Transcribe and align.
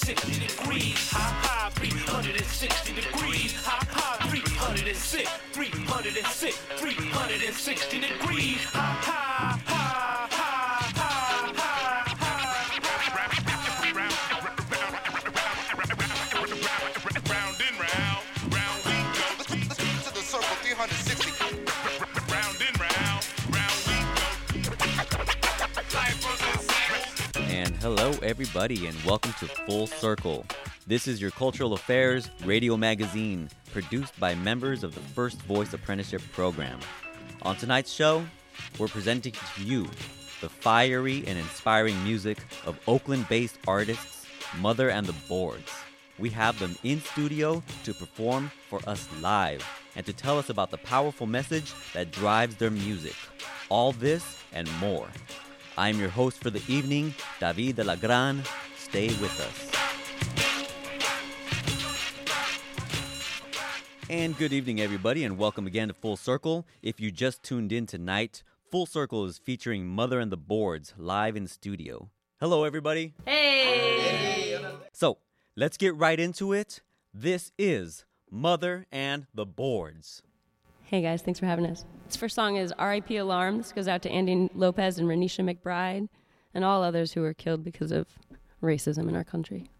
360 0.00 0.46
degrees. 0.46 1.10
High, 1.12 1.20
high, 1.44 1.70
360 1.70 2.94
degrees. 2.94 3.52
High, 3.64 3.84
high, 3.90 4.28
306, 4.30 5.30
306, 5.52 6.56
360 6.80 8.00
degrees. 8.00 8.64
High, 8.64 8.80
high, 8.80 9.60
high, 9.66 10.28
high, 10.30 10.88
high, 10.96 11.20
high, 12.16 12.16
high. 12.16 12.40
Round 17.28 17.60
and 17.60 17.76
round, 17.76 18.24
round 18.56 18.80
we 18.88 18.96
go. 19.12 19.26
to 19.44 20.10
the 20.16 20.24
circle 20.24 20.56
360. 20.64 21.28
Round 22.32 22.56
and 22.56 22.76
round, 22.80 23.20
round 23.52 23.76
we 23.84 23.96
go. 24.16 24.28
Life 25.92 26.24
was 26.24 26.40
a 26.40 27.44
And 27.52 27.76
hello, 27.76 28.08
everybody, 28.22 28.86
and 28.86 28.96
welcome 29.04 29.19
to 29.40 29.46
Full 29.46 29.86
Circle. 29.86 30.44
This 30.86 31.08
is 31.08 31.18
your 31.18 31.30
cultural 31.30 31.72
affairs 31.72 32.28
radio 32.44 32.76
magazine 32.76 33.48
produced 33.72 34.18
by 34.20 34.34
members 34.34 34.84
of 34.84 34.94
the 34.94 35.00
First 35.00 35.40
Voice 35.42 35.72
Apprenticeship 35.72 36.20
Program. 36.32 36.78
On 37.40 37.56
tonight's 37.56 37.90
show, 37.90 38.22
we're 38.78 38.88
presenting 38.88 39.32
to 39.32 39.62
you 39.62 39.88
the 40.42 40.50
fiery 40.50 41.24
and 41.26 41.38
inspiring 41.38 42.04
music 42.04 42.36
of 42.66 42.78
Oakland 42.86 43.26
based 43.30 43.56
artists 43.66 44.26
Mother 44.58 44.90
and 44.90 45.06
the 45.06 45.14
Boards. 45.26 45.72
We 46.18 46.28
have 46.30 46.58
them 46.58 46.76
in 46.84 47.00
studio 47.00 47.62
to 47.84 47.94
perform 47.94 48.52
for 48.68 48.80
us 48.86 49.08
live 49.22 49.66
and 49.96 50.04
to 50.04 50.12
tell 50.12 50.38
us 50.38 50.50
about 50.50 50.70
the 50.70 50.76
powerful 50.78 51.26
message 51.26 51.72
that 51.94 52.12
drives 52.12 52.56
their 52.56 52.70
music. 52.70 53.16
All 53.70 53.92
this 53.92 54.36
and 54.52 54.70
more. 54.80 55.08
I'm 55.78 55.98
your 55.98 56.10
host 56.10 56.42
for 56.42 56.50
the 56.50 56.62
evening, 56.68 57.14
David 57.40 57.76
de 57.76 57.84
la 57.84 57.96
Gran. 57.96 58.42
Stay 58.90 59.06
with 59.06 59.40
us. 59.40 59.70
And 64.10 64.36
good 64.36 64.52
evening, 64.52 64.80
everybody, 64.80 65.22
and 65.22 65.38
welcome 65.38 65.68
again 65.68 65.86
to 65.86 65.94
Full 65.94 66.16
Circle. 66.16 66.66
If 66.82 66.98
you 66.98 67.12
just 67.12 67.44
tuned 67.44 67.70
in 67.70 67.86
tonight, 67.86 68.42
Full 68.72 68.86
Circle 68.86 69.26
is 69.26 69.38
featuring 69.38 69.86
Mother 69.86 70.18
and 70.18 70.32
the 70.32 70.36
Boards 70.36 70.92
live 70.98 71.36
in 71.36 71.46
studio. 71.46 72.10
Hello, 72.40 72.64
everybody. 72.64 73.14
Hey! 73.24 74.58
So 74.92 75.18
let's 75.54 75.76
get 75.76 75.94
right 75.94 76.18
into 76.18 76.52
it. 76.52 76.80
This 77.14 77.52
is 77.56 78.04
Mother 78.28 78.86
and 78.90 79.28
the 79.32 79.46
Boards. 79.46 80.20
Hey 80.82 81.00
guys, 81.00 81.22
thanks 81.22 81.38
for 81.38 81.46
having 81.46 81.66
us. 81.66 81.84
This 82.08 82.16
first 82.16 82.34
song 82.34 82.56
is 82.56 82.74
RIP 82.76 83.10
Alarm. 83.10 83.58
This 83.58 83.70
goes 83.70 83.86
out 83.86 84.02
to 84.02 84.10
Andy 84.10 84.50
Lopez 84.52 84.98
and 84.98 85.06
Renisha 85.06 85.48
McBride 85.48 86.08
and 86.52 86.64
all 86.64 86.82
others 86.82 87.12
who 87.12 87.20
were 87.20 87.34
killed 87.34 87.62
because 87.62 87.92
of 87.92 88.08
racism 88.62 89.08
in 89.08 89.16
our 89.16 89.24
country. 89.24 89.70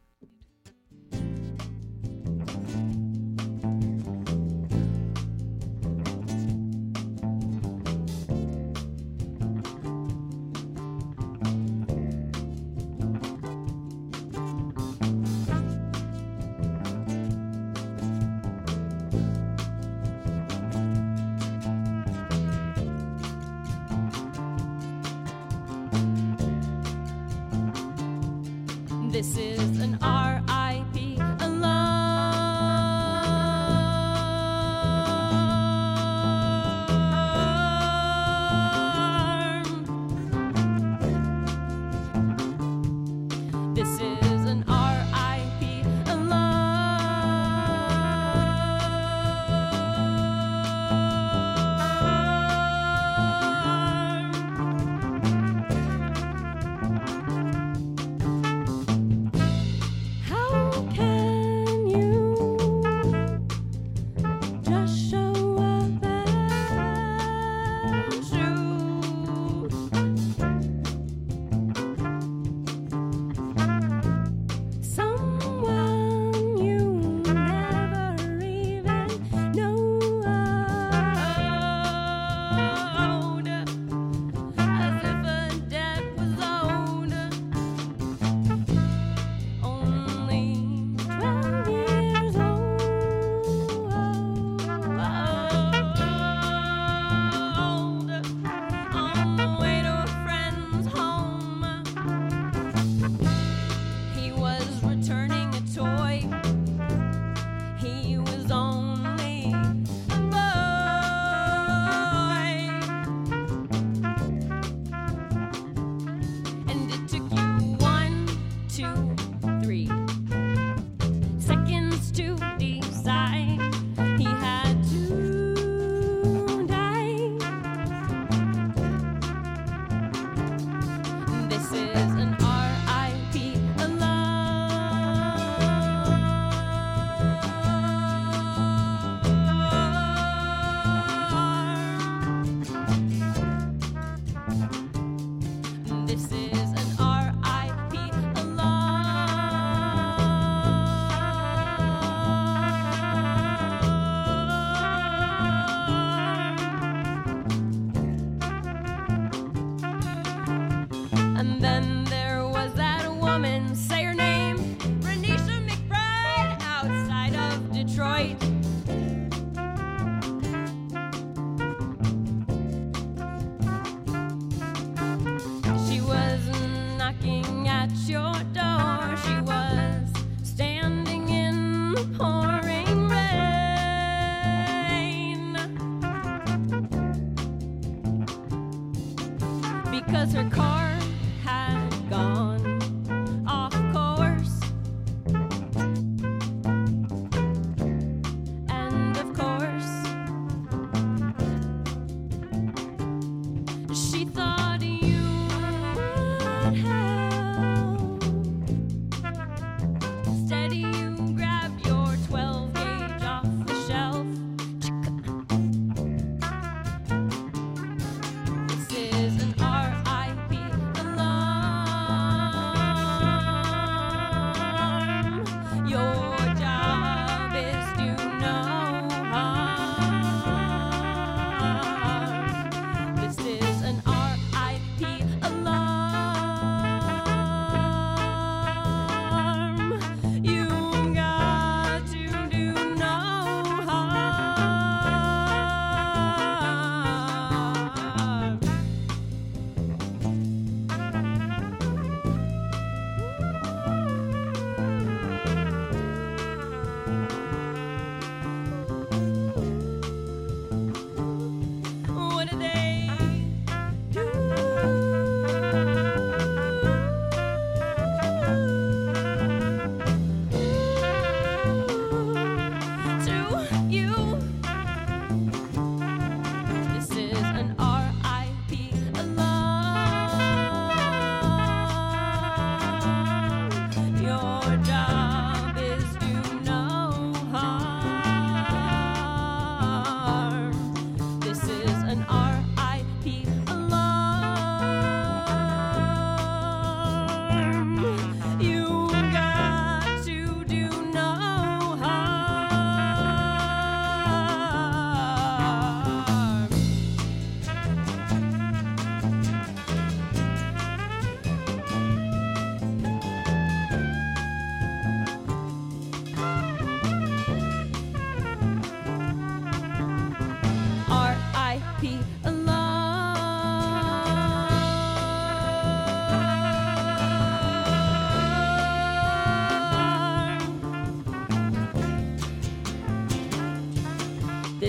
This 29.20 29.36
is 29.36 29.80
an 29.82 29.98
RIP 30.00 30.29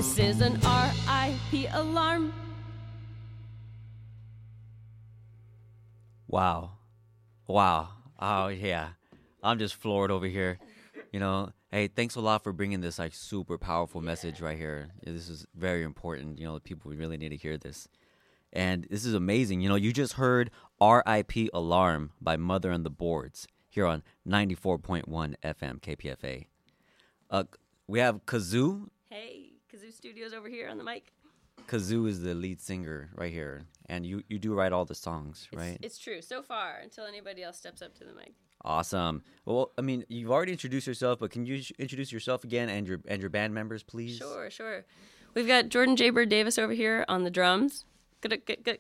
This 0.01 0.17
is 0.17 0.41
an 0.41 0.57
R.I.P. 0.65 1.67
alarm. 1.67 2.33
Wow. 6.27 6.71
Wow. 7.45 7.89
Oh, 8.19 8.47
yeah. 8.47 8.93
I'm 9.43 9.59
just 9.59 9.75
floored 9.75 10.09
over 10.09 10.25
here. 10.25 10.57
You 11.11 11.19
know, 11.19 11.51
hey, 11.69 11.85
thanks 11.85 12.15
a 12.15 12.19
lot 12.19 12.43
for 12.43 12.51
bringing 12.51 12.81
this 12.81 12.97
like 12.97 13.13
super 13.13 13.59
powerful 13.59 14.01
message 14.01 14.41
right 14.41 14.57
here. 14.57 14.89
This 15.03 15.29
is 15.29 15.45
very 15.53 15.83
important. 15.83 16.39
You 16.39 16.47
know, 16.47 16.57
people 16.57 16.89
really 16.89 17.17
need 17.17 17.29
to 17.29 17.37
hear 17.37 17.59
this. 17.59 17.87
And 18.51 18.87
this 18.89 19.05
is 19.05 19.13
amazing. 19.13 19.61
You 19.61 19.69
know, 19.69 19.75
you 19.75 19.93
just 19.93 20.13
heard 20.13 20.49
RIP 20.81 21.53
Alarm 21.53 22.13
by 22.19 22.37
Mother 22.37 22.71
and 22.71 22.83
the 22.83 22.89
Boards 22.89 23.47
here 23.69 23.85
on 23.85 24.01
94.1 24.27 25.05
FM 25.43 25.79
KPFA. 25.79 26.47
Uh, 27.29 27.43
we 27.85 27.99
have 27.99 28.25
Kazoo. 28.25 28.87
Hey, 29.11 29.40
Studios 30.01 30.33
over 30.33 30.49
here 30.49 30.67
on 30.67 30.79
the 30.79 30.83
mic. 30.83 31.13
Kazoo 31.67 32.09
is 32.09 32.23
the 32.23 32.33
lead 32.33 32.59
singer 32.59 33.11
right 33.13 33.31
here. 33.31 33.67
And 33.85 34.03
you, 34.03 34.23
you 34.29 34.39
do 34.39 34.55
write 34.55 34.73
all 34.73 34.83
the 34.83 34.95
songs, 34.95 35.47
right? 35.53 35.77
it's 35.83 35.99
true 35.99 36.23
so 36.23 36.41
far 36.41 36.79
until 36.81 37.05
anybody 37.05 37.43
else 37.43 37.55
steps 37.59 37.83
up 37.83 37.93
to 37.99 38.03
the 38.03 38.13
mic. 38.15 38.33
Awesome. 38.65 39.21
Well, 39.45 39.71
I 39.77 39.81
mean, 39.81 40.03
you've 40.09 40.31
already 40.31 40.53
introduced 40.53 40.87
yourself, 40.87 41.19
but 41.19 41.29
can 41.29 41.45
you 41.45 41.61
introduce 41.77 42.11
yourself 42.11 42.43
again 42.43 42.67
and 42.67 42.87
your 42.87 42.99
and 43.07 43.21
your 43.21 43.29
band 43.29 43.53
members, 43.53 43.83
please? 43.83 44.17
Sure, 44.17 44.49
sure. 44.49 44.85
We've 45.35 45.45
got 45.45 45.69
Jordan 45.69 45.95
Jaybird 45.95 46.29
Davis 46.29 46.57
over 46.57 46.73
here 46.73 47.05
on 47.07 47.23
the 47.23 47.29
drums. 47.29 47.85
Good, 48.21 48.43
good, 48.43 48.63
good. 48.63 48.79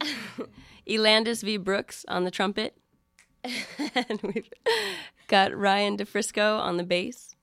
Elandis 0.88 1.42
V. 1.42 1.58
Brooks 1.58 2.06
on 2.08 2.24
the 2.24 2.30
trumpet. 2.30 2.78
and 3.44 4.22
we've 4.22 4.48
got 5.28 5.54
Ryan 5.54 5.98
DeFrisco 5.98 6.58
on 6.60 6.78
the 6.78 6.82
bass. 6.82 7.36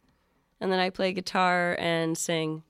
And 0.60 0.72
then 0.72 0.80
I 0.80 0.90
play 0.90 1.14
guitar 1.14 1.76
and 1.80 2.18
sing. 2.18 2.64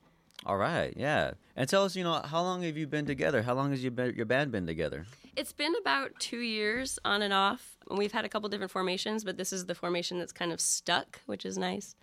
All 0.46 0.58
right. 0.58 0.94
Yeah. 0.98 1.32
And 1.56 1.70
tell 1.70 1.84
us, 1.84 1.96
you 1.96 2.04
know, 2.04 2.22
how 2.26 2.42
long 2.42 2.64
have 2.64 2.78
you 2.78 2.88
been 2.88 3.06
together? 3.06 3.44
How 3.44 3.54
long 3.54 3.72
has 3.72 3.84
you 3.84 3.92
been, 3.92 4.16
your 4.16 4.26
band 4.26 4.52
been 4.52 4.66
together? 4.66 5.06
It's 5.36 5.54
been 5.54 5.74
about 5.80 6.12
two 6.20 6.40
years 6.40 7.00
on 7.06 7.22
and 7.22 7.34
off. 7.34 7.78
We've 7.90 8.12
had 8.12 8.26
a 8.26 8.30
couple 8.30 8.50
different 8.50 8.72
formations, 8.72 9.24
but 9.24 9.38
this 9.38 9.54
is 9.54 9.66
the 9.66 9.76
formation 9.76 10.18
that's 10.18 10.32
kind 10.32 10.52
of 10.52 10.60
stuck, 10.60 11.22
which 11.26 11.46
is 11.46 11.58
nice. 11.58 11.96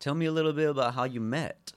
Tell 0.00 0.14
me 0.14 0.26
a 0.26 0.32
little 0.32 0.52
bit 0.52 0.68
about 0.68 0.94
how 0.94 1.04
you 1.04 1.20
met. 1.20 1.72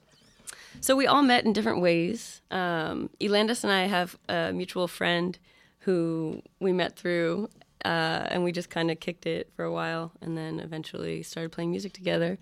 So 0.80 0.96
we 0.96 1.06
all 1.06 1.22
met 1.22 1.44
in 1.44 1.52
different 1.52 1.80
ways. 1.80 2.40
Um, 2.50 3.10
Elandis 3.20 3.62
and 3.62 3.72
I 3.72 3.86
have 3.86 4.16
a 4.28 4.52
mutual 4.52 4.88
friend 4.88 5.38
who 5.80 6.42
we 6.60 6.72
met 6.72 6.96
through, 6.96 7.48
uh, 7.84 8.26
and 8.28 8.42
we 8.42 8.52
just 8.52 8.70
kind 8.70 8.90
of 8.90 8.98
kicked 9.00 9.26
it 9.26 9.50
for 9.54 9.64
a 9.64 9.72
while, 9.72 10.12
and 10.20 10.36
then 10.36 10.60
eventually 10.60 11.22
started 11.22 11.52
playing 11.52 11.70
music 11.70 11.92
together. 11.92 12.38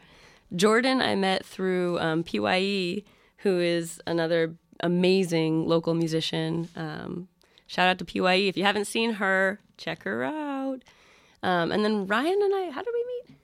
Jordan, 0.54 1.02
I 1.02 1.14
met 1.14 1.44
through 1.44 1.98
um, 1.98 2.22
PYE, 2.22 3.02
who 3.44 3.60
is 3.60 4.00
another 4.06 4.54
amazing 4.80 5.68
local 5.68 5.94
musician. 5.94 6.68
Um, 6.74 7.28
shout 7.66 7.88
out 7.88 7.98
to 7.98 8.04
PYE. 8.04 8.48
If 8.48 8.56
you 8.56 8.64
haven't 8.64 8.86
seen 8.86 9.12
her, 9.14 9.60
check 9.76 10.02
her 10.02 10.24
out. 10.24 10.80
Um, 11.42 11.70
and 11.70 11.84
then 11.84 12.06
Ryan 12.06 12.40
and 12.42 12.54
I, 12.54 12.70
how 12.70 12.82
did 12.82 12.92
we 12.92 13.04
meet? 13.04 13.36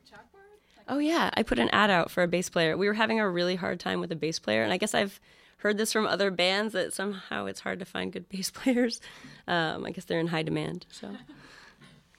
Oh 0.89 0.99
yeah, 0.99 1.31
I 1.35 1.45
put 1.45 1.59
an 1.61 1.69
ad 1.69 1.91
out 1.91 2.11
for 2.11 2.23
a 2.25 2.29
bass 2.29 2.49
player. 2.51 2.77
We 2.77 2.89
were 2.89 2.95
having 2.95 3.21
a 3.21 3.31
really 3.31 3.55
hard 3.55 3.79
time 3.79 4.01
with 4.01 4.11
a 4.11 4.17
bass 4.17 4.41
player, 4.41 4.65
and 4.65 4.73
I 4.73 4.77
guess 4.77 4.93
I've 4.93 5.21
heard 5.59 5.77
this 5.79 5.93
from 5.93 6.07
other 6.07 6.31
bands 6.31 6.73
that 6.73 6.93
somehow 6.93 7.45
it's 7.47 7.61
hard 7.61 7.79
to 7.79 7.85
find 7.85 8.13
good 8.13 8.29
bass 8.31 8.51
players. 8.51 9.01
Um, 9.47 9.85
I 9.85 9.93
guess 9.93 10.07
they're 10.07 10.19
in 10.19 10.29
high 10.29 10.43
demand. 10.43 10.87
So, 10.91 11.09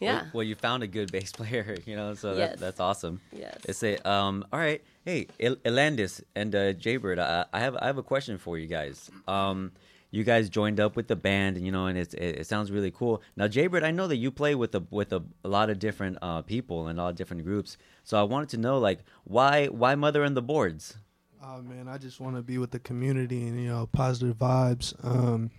yeah, 0.01 0.13
Well, 0.23 0.29
well, 0.33 0.43
you 0.43 0.55
found 0.55 0.83
a 0.83 0.87
good 0.87 1.11
bass 1.11 1.31
player, 1.39 1.77
you 1.85 1.95
know, 1.95 2.13
so 2.15 2.33
Yes. 2.35 2.49
that, 2.51 2.59
that's 2.59 2.79
awesome. 2.79 3.21
Yes. 3.31 3.57
It's 3.65 3.83
a 3.83 3.97
um. 4.09 4.43
All 4.51 4.59
right. 4.59 4.81
Hey, 5.05 5.27
El- 5.39 5.55
Elandis 5.57 6.21
and 6.35 6.53
uh, 6.53 6.73
Jaybird, 6.73 7.19
I, 7.19 7.45
I 7.53 7.59
have 7.59 7.75
I 7.77 7.85
have 7.85 7.97
a 7.97 8.03
question 8.03 8.37
for 8.37 8.57
you 8.57 8.67
guys. 8.67 9.09
Um, 9.27 9.71
you 10.13 10.25
guys 10.25 10.49
joined 10.49 10.79
up 10.81 10.97
with 10.97 11.07
the 11.07 11.15
band, 11.15 11.55
and 11.55 11.65
you 11.65 11.71
know, 11.71 11.85
and 11.85 11.97
it's, 11.97 12.13
it, 12.15 12.39
it 12.41 12.45
sounds 12.47 12.69
really 12.69 12.91
cool. 12.91 13.21
Now, 13.37 13.47
Jaybird, 13.47 13.83
I 13.83 13.91
know 13.91 14.07
that 14.07 14.17
you 14.17 14.29
play 14.29 14.55
with 14.55 14.75
a 14.75 14.83
with 14.91 15.13
a, 15.13 15.23
a 15.43 15.47
lot 15.47 15.69
of 15.69 15.79
different 15.79 16.17
uh, 16.21 16.41
people 16.41 16.87
and 16.87 16.99
a 16.99 17.03
lot 17.03 17.09
of 17.09 17.15
different 17.15 17.45
groups. 17.45 17.77
So 18.03 18.19
I 18.19 18.23
wanted 18.23 18.49
to 18.49 18.57
know, 18.57 18.77
like, 18.77 18.99
why 19.23 19.67
why 19.67 19.95
Mother 19.95 20.23
and 20.23 20.35
the 20.35 20.41
Boards? 20.41 20.97
Oh 21.43 21.61
man, 21.61 21.87
I 21.87 21.97
just 21.97 22.19
want 22.19 22.35
to 22.35 22.41
be 22.41 22.57
with 22.57 22.71
the 22.71 22.79
community 22.79 23.47
and 23.47 23.59
you 23.59 23.69
know 23.69 23.87
positive 23.87 24.37
vibes, 24.37 24.93
um, 25.03 25.49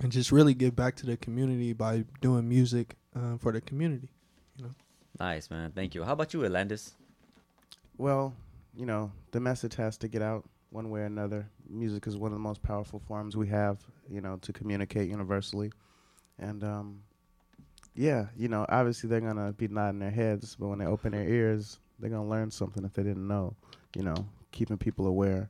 and 0.00 0.10
just 0.10 0.32
really 0.32 0.54
give 0.54 0.74
back 0.74 0.96
to 0.96 1.06
the 1.06 1.16
community 1.16 1.72
by 1.74 2.04
doing 2.22 2.48
music 2.48 2.96
uh, 3.14 3.36
for 3.38 3.52
the 3.52 3.60
community. 3.60 4.08
You 4.56 4.64
know. 4.64 4.70
Nice, 5.20 5.50
man. 5.50 5.72
Thank 5.72 5.94
you. 5.94 6.04
How 6.04 6.12
about 6.12 6.34
you, 6.34 6.40
Elandis? 6.40 6.92
Well, 7.96 8.34
you 8.76 8.86
know, 8.86 9.12
the 9.30 9.40
message 9.40 9.74
has 9.76 9.96
to 9.98 10.08
get 10.08 10.22
out 10.22 10.44
one 10.70 10.90
way 10.90 11.00
or 11.00 11.04
another. 11.04 11.48
Music 11.68 12.06
is 12.06 12.16
one 12.16 12.32
of 12.32 12.36
the 12.36 12.42
most 12.42 12.62
powerful 12.62 12.98
forms 12.98 13.36
we 13.36 13.46
have, 13.48 13.78
you 14.10 14.20
know, 14.20 14.36
to 14.42 14.52
communicate 14.52 15.08
universally. 15.08 15.70
And 16.38 16.64
um 16.64 17.00
yeah, 17.94 18.26
you 18.36 18.48
know, 18.48 18.66
obviously 18.68 19.08
they're 19.08 19.20
going 19.20 19.36
to 19.36 19.52
be 19.52 19.68
nodding 19.68 20.00
their 20.00 20.10
heads, 20.10 20.56
but 20.58 20.66
when 20.66 20.80
they 20.80 20.86
open 20.86 21.12
their 21.12 21.28
ears, 21.28 21.78
they're 21.98 22.10
going 22.10 22.24
to 22.24 22.28
learn 22.28 22.50
something 22.50 22.84
if 22.84 22.92
they 22.92 23.04
didn't 23.04 23.26
know, 23.26 23.54
you 23.94 24.02
know, 24.02 24.26
keeping 24.50 24.76
people 24.76 25.06
aware. 25.06 25.48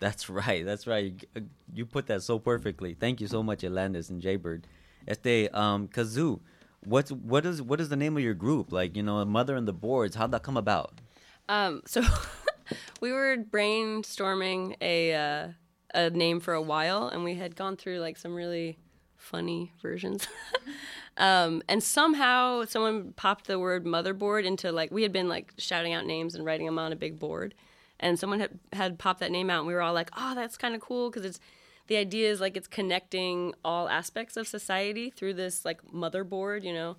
That's 0.00 0.28
right. 0.28 0.64
That's 0.64 0.86
right. 0.86 1.04
You, 1.04 1.16
uh, 1.36 1.40
you 1.72 1.86
put 1.86 2.08
that 2.08 2.22
so 2.22 2.38
perfectly. 2.38 2.94
Thank 2.94 3.20
you 3.20 3.28
so 3.28 3.42
much, 3.42 3.60
Elandis 3.60 4.10
and 4.10 4.20
Jaybird. 4.20 4.66
Este, 5.06 5.52
um, 5.52 5.88
Kazoo, 5.88 6.40
what's 6.84 7.12
what 7.12 7.44
is 7.46 7.60
what 7.62 7.80
is 7.80 7.88
the 7.88 7.96
name 7.96 8.16
of 8.16 8.22
your 8.22 8.34
group? 8.34 8.72
Like, 8.72 8.96
you 8.96 9.02
know, 9.02 9.24
Mother 9.24 9.56
and 9.56 9.68
the 9.68 9.72
Boards. 9.72 10.16
How'd 10.16 10.32
that 10.32 10.42
come 10.42 10.56
about? 10.56 11.00
Um, 11.48 11.82
so 11.86 12.02
we 13.00 13.12
were 13.12 13.36
brainstorming 13.36 14.76
a 14.80 15.14
uh, 15.14 15.48
a 15.94 16.10
name 16.10 16.40
for 16.40 16.54
a 16.54 16.62
while, 16.62 17.08
and 17.08 17.24
we 17.24 17.34
had 17.34 17.56
gone 17.56 17.76
through 17.76 17.98
like 17.98 18.16
some 18.16 18.34
really 18.34 18.78
funny 19.16 19.72
versions. 19.80 20.26
um, 21.16 21.62
and 21.68 21.82
somehow 21.82 22.64
someone 22.64 23.12
popped 23.12 23.46
the 23.46 23.58
word 23.58 23.84
motherboard 23.84 24.44
into 24.44 24.72
like 24.72 24.90
we 24.90 25.02
had 25.02 25.12
been 25.12 25.28
like 25.28 25.52
shouting 25.58 25.92
out 25.92 26.06
names 26.06 26.34
and 26.34 26.44
writing 26.44 26.66
them 26.66 26.78
on 26.78 26.92
a 26.92 26.96
big 26.96 27.18
board, 27.18 27.54
and 28.00 28.18
someone 28.18 28.40
had 28.40 28.58
had 28.72 28.98
popped 28.98 29.20
that 29.20 29.32
name 29.32 29.50
out, 29.50 29.60
and 29.60 29.66
we 29.66 29.74
were 29.74 29.82
all 29.82 29.94
like, 29.94 30.10
"Oh, 30.16 30.34
that's 30.34 30.56
kind 30.56 30.74
of 30.74 30.80
cool," 30.80 31.10
because 31.10 31.24
it's 31.24 31.40
the 31.86 31.96
idea 31.96 32.30
is 32.30 32.40
like 32.40 32.56
it's 32.56 32.66
connecting 32.66 33.54
all 33.64 33.88
aspects 33.88 34.36
of 34.36 34.46
society 34.46 35.10
through 35.10 35.34
this 35.34 35.64
like 35.64 35.82
motherboard, 35.84 36.64
you 36.64 36.72
know? 36.72 36.96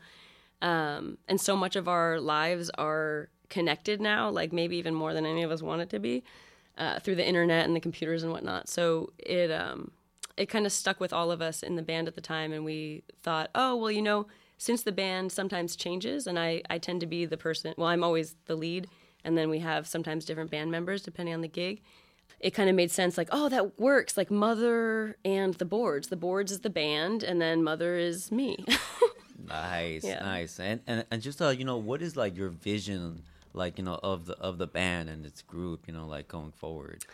Um, 0.61 1.17
and 1.27 1.39
so 1.39 1.55
much 1.55 1.75
of 1.75 1.87
our 1.87 2.19
lives 2.19 2.69
are 2.77 3.29
connected 3.49 4.01
now 4.01 4.29
like 4.29 4.51
maybe 4.51 4.77
even 4.77 4.95
more 4.95 5.13
than 5.13 5.25
any 5.25 5.43
of 5.43 5.51
us 5.51 5.61
want 5.61 5.81
it 5.81 5.89
to 5.91 5.99
be 5.99 6.23
uh, 6.77 6.99
through 6.99 7.15
the 7.15 7.27
internet 7.27 7.65
and 7.65 7.75
the 7.75 7.79
computers 7.79 8.23
and 8.23 8.31
whatnot. 8.31 8.67
So 8.69 9.11
it 9.17 9.51
um, 9.51 9.91
it 10.37 10.49
kind 10.49 10.65
of 10.65 10.71
stuck 10.71 10.99
with 10.99 11.13
all 11.13 11.31
of 11.31 11.41
us 11.41 11.63
in 11.63 11.75
the 11.75 11.81
band 11.81 12.07
at 12.07 12.15
the 12.15 12.21
time 12.21 12.51
and 12.51 12.65
we 12.65 13.03
thought 13.23 13.49
oh 13.55 13.75
well 13.75 13.91
you 13.91 14.01
know 14.01 14.27
since 14.57 14.83
the 14.83 14.91
band 14.91 15.31
sometimes 15.31 15.75
changes 15.75 16.27
and 16.27 16.39
I, 16.39 16.61
I 16.69 16.77
tend 16.77 17.01
to 17.01 17.07
be 17.07 17.25
the 17.25 17.37
person 17.37 17.73
well 17.77 17.87
i'm 17.87 18.03
always 18.03 18.35
the 18.45 18.55
lead 18.55 18.87
and 19.23 19.37
then 19.37 19.49
we 19.49 19.59
have 19.59 19.87
sometimes 19.87 20.25
different 20.25 20.51
band 20.51 20.71
members 20.71 21.01
depending 21.01 21.33
on 21.33 21.41
the 21.41 21.47
gig 21.47 21.81
it 22.39 22.51
kind 22.51 22.70
of 22.70 22.75
made 22.75 22.91
sense 22.91 23.17
like 23.17 23.29
oh 23.32 23.50
that 23.50 23.79
works 23.79 24.17
like 24.17 24.29
mother 24.29 25.17
and 25.25 25.53
the 25.55 25.65
boards 25.65 26.10
the 26.10 26.15
boards 26.15 26.51
is 26.51 26.60
the 26.62 26.70
band 26.70 27.24
and 27.24 27.41
then 27.41 27.63
mother 27.63 27.96
is 27.98 28.32
me 28.32 28.63
Nice, 29.48 30.03
Yeah. 30.03 30.22
nice. 30.24 30.60
And, 30.60 30.82
and 30.88 31.05
and 31.12 31.22
just 31.22 31.39
uh, 31.41 31.50
you 31.50 31.65
know, 31.65 31.77
what 31.77 32.01
is 32.01 32.15
like 32.17 32.36
your 32.36 32.50
vision, 32.50 33.22
like 33.53 33.77
you 33.77 33.84
know, 33.84 34.00
of 34.01 34.25
the 34.25 34.34
of 34.39 34.58
the 34.58 34.65
band 34.65 35.08
and 35.10 35.25
its 35.25 35.41
group, 35.44 35.82
you 35.88 35.94
know, 35.94 36.08
like 36.08 36.27
going 36.27 36.51
forward? 36.51 37.05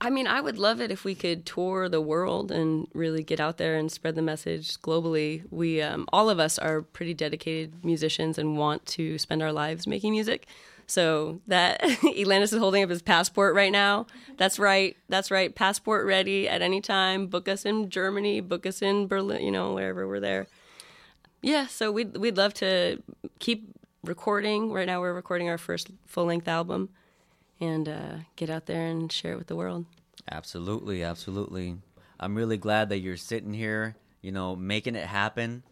I 0.00 0.10
mean, 0.10 0.26
I 0.26 0.40
would 0.40 0.58
love 0.58 0.80
it 0.80 0.90
if 0.90 1.04
we 1.04 1.14
could 1.14 1.44
tour 1.44 1.88
the 1.88 2.00
world 2.00 2.50
and 2.50 2.88
really 2.94 3.22
get 3.22 3.38
out 3.40 3.58
there 3.58 3.76
and 3.76 3.90
spread 3.92 4.14
the 4.14 4.22
message 4.22 4.76
globally. 4.80 5.42
We, 5.50 5.80
um, 5.82 6.06
all 6.12 6.30
of 6.30 6.38
us, 6.40 6.58
are 6.58 6.82
pretty 6.82 7.14
dedicated 7.14 7.84
musicians 7.84 8.38
and 8.38 8.56
want 8.56 8.86
to 8.86 9.18
spend 9.18 9.42
our 9.42 9.52
lives 9.52 9.86
making 9.88 10.12
music. 10.12 10.46
So 10.88 11.42
that 11.46 11.80
Elandis 11.82 12.54
is 12.54 12.58
holding 12.58 12.82
up 12.82 12.88
his 12.88 13.02
passport 13.02 13.54
right 13.54 13.70
now. 13.70 14.06
That's 14.38 14.58
right. 14.58 14.96
That's 15.08 15.30
right. 15.30 15.54
Passport 15.54 16.06
ready 16.06 16.48
at 16.48 16.62
any 16.62 16.80
time. 16.80 17.26
Book 17.26 17.46
us 17.46 17.66
in 17.66 17.90
Germany. 17.90 18.40
Book 18.40 18.64
us 18.64 18.80
in 18.80 19.06
Berlin. 19.06 19.44
You 19.44 19.50
know, 19.50 19.74
wherever 19.74 20.08
we're 20.08 20.18
there. 20.18 20.46
Yeah. 21.42 21.66
So 21.66 21.92
we'd 21.92 22.16
we'd 22.16 22.38
love 22.38 22.54
to 22.54 23.02
keep 23.38 23.68
recording. 24.02 24.72
Right 24.72 24.86
now, 24.86 25.00
we're 25.00 25.12
recording 25.12 25.50
our 25.50 25.58
first 25.58 25.90
full 26.06 26.24
length 26.24 26.48
album, 26.48 26.88
and 27.60 27.86
uh, 27.86 28.16
get 28.36 28.48
out 28.48 28.64
there 28.64 28.86
and 28.86 29.12
share 29.12 29.34
it 29.34 29.38
with 29.38 29.48
the 29.48 29.56
world. 29.56 29.84
Absolutely, 30.30 31.02
absolutely. 31.02 31.76
I'm 32.18 32.34
really 32.34 32.56
glad 32.56 32.88
that 32.88 32.98
you're 32.98 33.16
sitting 33.16 33.52
here, 33.52 33.94
you 34.22 34.32
know, 34.32 34.56
making 34.56 34.94
it 34.96 35.06
happen, 35.06 35.62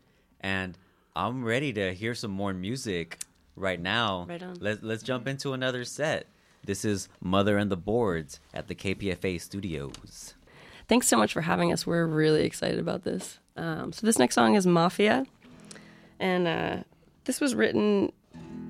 and 0.40 0.76
I'm 1.16 1.42
ready 1.42 1.72
to 1.72 1.94
hear 1.94 2.14
some 2.14 2.30
more 2.30 2.52
music 2.52 3.18
right 3.56 3.80
now. 3.80 4.26
Right 4.28 4.42
on. 4.42 4.56
Let, 4.60 4.84
let's 4.84 5.02
jump 5.02 5.26
into 5.26 5.52
another 5.52 5.84
set. 5.84 6.28
This 6.64 6.84
is 6.84 7.08
Mother 7.20 7.58
and 7.58 7.70
the 7.70 7.76
Boards 7.76 8.40
at 8.52 8.68
the 8.68 8.74
KPFA 8.74 9.40
studios. 9.40 10.34
Thanks 10.88 11.08
so 11.08 11.16
much 11.16 11.32
for 11.32 11.40
having 11.40 11.72
us. 11.72 11.86
We're 11.86 12.06
really 12.06 12.44
excited 12.44 12.78
about 12.78 13.04
this. 13.04 13.38
Um, 13.56 13.92
so 13.92 14.06
this 14.06 14.18
next 14.18 14.34
song 14.34 14.54
is 14.54 14.66
Mafia, 14.66 15.26
and 16.20 16.46
uh, 16.46 16.76
this 17.24 17.40
was 17.40 17.54
written 17.54 18.12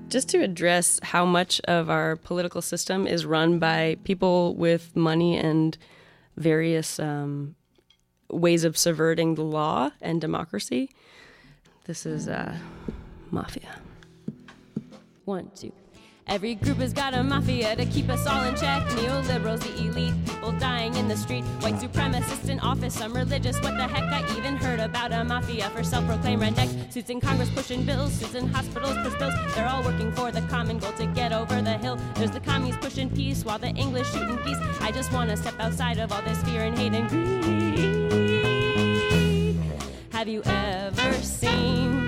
just 0.09 0.29
to 0.29 0.41
address 0.41 0.99
how 1.03 1.25
much 1.25 1.59
of 1.61 1.89
our 1.89 2.15
political 2.15 2.61
system 2.61 3.05
is 3.05 3.25
run 3.25 3.59
by 3.59 3.97
people 4.03 4.55
with 4.55 4.95
money 4.95 5.37
and 5.37 5.77
various 6.37 6.99
um, 6.99 7.55
ways 8.29 8.63
of 8.63 8.77
subverting 8.77 9.35
the 9.35 9.43
law 9.43 9.91
and 10.01 10.21
democracy. 10.21 10.89
This 11.85 12.05
is 12.05 12.27
uh, 12.27 12.57
Mafia. 13.31 13.81
One, 15.27 15.51
two. 15.53 15.73
Every 16.25 16.55
group 16.55 16.77
has 16.77 16.93
got 16.93 17.13
a 17.13 17.21
mafia 17.21 17.75
to 17.75 17.85
keep 17.85 18.07
us 18.07 18.25
all 18.25 18.45
in 18.45 18.55
check. 18.55 18.81
Neoliberals, 18.83 19.59
the 19.59 19.75
elite, 19.85 20.13
people 20.25 20.53
dying 20.53 20.95
in 20.95 21.09
the 21.09 21.17
street. 21.17 21.43
White 21.59 21.75
supremacists 21.75 22.47
in 22.47 22.61
office, 22.61 22.93
some 22.93 23.13
religious. 23.13 23.61
What 23.61 23.75
the 23.75 23.85
heck? 23.89 24.03
I 24.03 24.23
even 24.37 24.55
heard 24.55 24.79
about 24.79 25.11
a 25.11 25.25
mafia 25.25 25.69
for 25.71 25.83
self 25.83 26.05
proclaimed 26.05 26.43
rednecks. 26.43 26.93
Suits 26.93 27.09
in 27.09 27.19
Congress 27.19 27.49
pushing 27.49 27.83
bills, 27.83 28.13
suits 28.13 28.35
in 28.35 28.47
hospitals 28.47 28.95
push 29.03 29.19
bills. 29.19 29.33
They're 29.53 29.67
all 29.67 29.83
working 29.83 30.13
for 30.13 30.31
the 30.31 30.43
common 30.43 30.79
goal 30.79 30.93
to 30.93 31.07
get 31.07 31.33
over 31.33 31.61
the 31.61 31.77
hill. 31.77 31.97
There's 32.15 32.31
the 32.31 32.39
commies 32.39 32.77
pushing 32.77 33.09
peace 33.09 33.43
while 33.43 33.59
the 33.59 33.71
English 33.71 34.09
shooting 34.13 34.37
geese. 34.45 34.59
I 34.79 34.93
just 34.93 35.11
want 35.11 35.29
to 35.29 35.35
step 35.35 35.55
outside 35.59 35.97
of 35.99 36.13
all 36.13 36.21
this 36.21 36.41
fear 36.43 36.61
and 36.63 36.77
hate 36.77 36.93
and 36.93 37.09
greed. 37.09 37.97
Have 40.13 40.29
you 40.29 40.41
ever 40.45 41.13
seen 41.15 42.06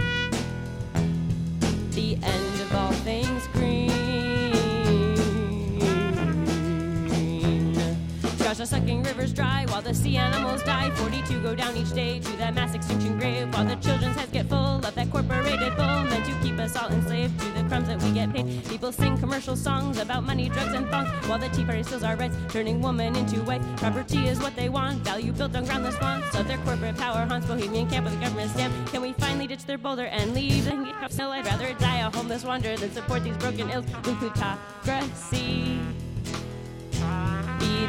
are 8.62 8.66
sucking 8.66 9.04
rivers 9.04 9.32
dry 9.32 9.66
while 9.70 9.82
the 9.82 9.94
sea 9.94 10.18
animals 10.18 10.62
die. 10.64 10.90
42 10.96 11.42
go 11.42 11.56
down 11.56 11.78
each 11.78 11.94
day 11.94 12.20
to 12.20 12.32
that 12.38 12.54
mass 12.54 12.76
extinction 12.76 13.18
grave 13.18 13.54
while 13.54 13.64
the 13.64 13.76
children's 13.76 14.18
heads 14.18 14.32
get 14.32 14.48
full 14.48 14.84
of 14.86 14.96
that 14.96 15.10
corporated 15.12 15.76
bull 15.78 16.04
meant 16.04 16.26
to 16.26 16.34
keep 16.42 16.60
us 16.60 16.76
all 16.76 16.90
enslaved 16.90 17.40
to 17.40 17.46
the 17.54 17.64
crumbs 17.70 17.88
that 17.88 18.02
we 18.02 18.12
get 18.12 18.34
paid. 18.34 18.66
People 18.68 18.92
sing 18.92 19.18
commercial 19.18 19.56
songs 19.56 19.98
about 20.00 20.24
money, 20.24 20.50
drugs, 20.50 20.74
and 20.74 20.90
thongs 20.90 21.10
while 21.28 21.40
the 21.40 21.48
Tea 21.50 21.64
Party 21.64 21.84
steals 21.84 22.04
our 22.04 22.18
rights, 22.18 22.36
turning 22.50 22.82
woman 22.82 23.16
into 23.16 23.42
wife. 23.44 23.62
Property 23.78 24.28
is 24.28 24.40
what 24.40 24.56
they 24.56 24.68
want, 24.68 24.98
value 25.04 25.32
built 25.32 25.56
on 25.56 25.64
groundless 25.64 26.00
wants. 26.02 26.36
of 26.36 26.48
their 26.48 26.58
corporate 26.60 26.98
power 26.98 27.26
haunts 27.26 27.48
bohemian 27.48 27.90
camp 27.90 28.06
with 28.06 28.16
a 28.16 28.22
government 28.22 28.52
stamp. 28.52 28.74
Can 28.92 29.02
we 29.02 29.14
finally 29.14 29.48
ditch 29.48 29.66
their 29.66 29.78
boulder 29.78 30.08
and 30.08 30.34
leave 30.34 30.66
the 30.66 30.72
handcuffs? 30.72 31.18
No, 31.18 31.32
I'd 31.32 31.46
rather 31.46 31.74
die 31.76 32.00
a 32.00 32.10
homeless 32.10 32.44
wanderer 32.44 32.76
than 32.76 32.92
support 32.92 33.24
these 33.24 33.38
broken 33.38 33.70
ills. 33.70 33.86
Plutocracy 34.04 35.80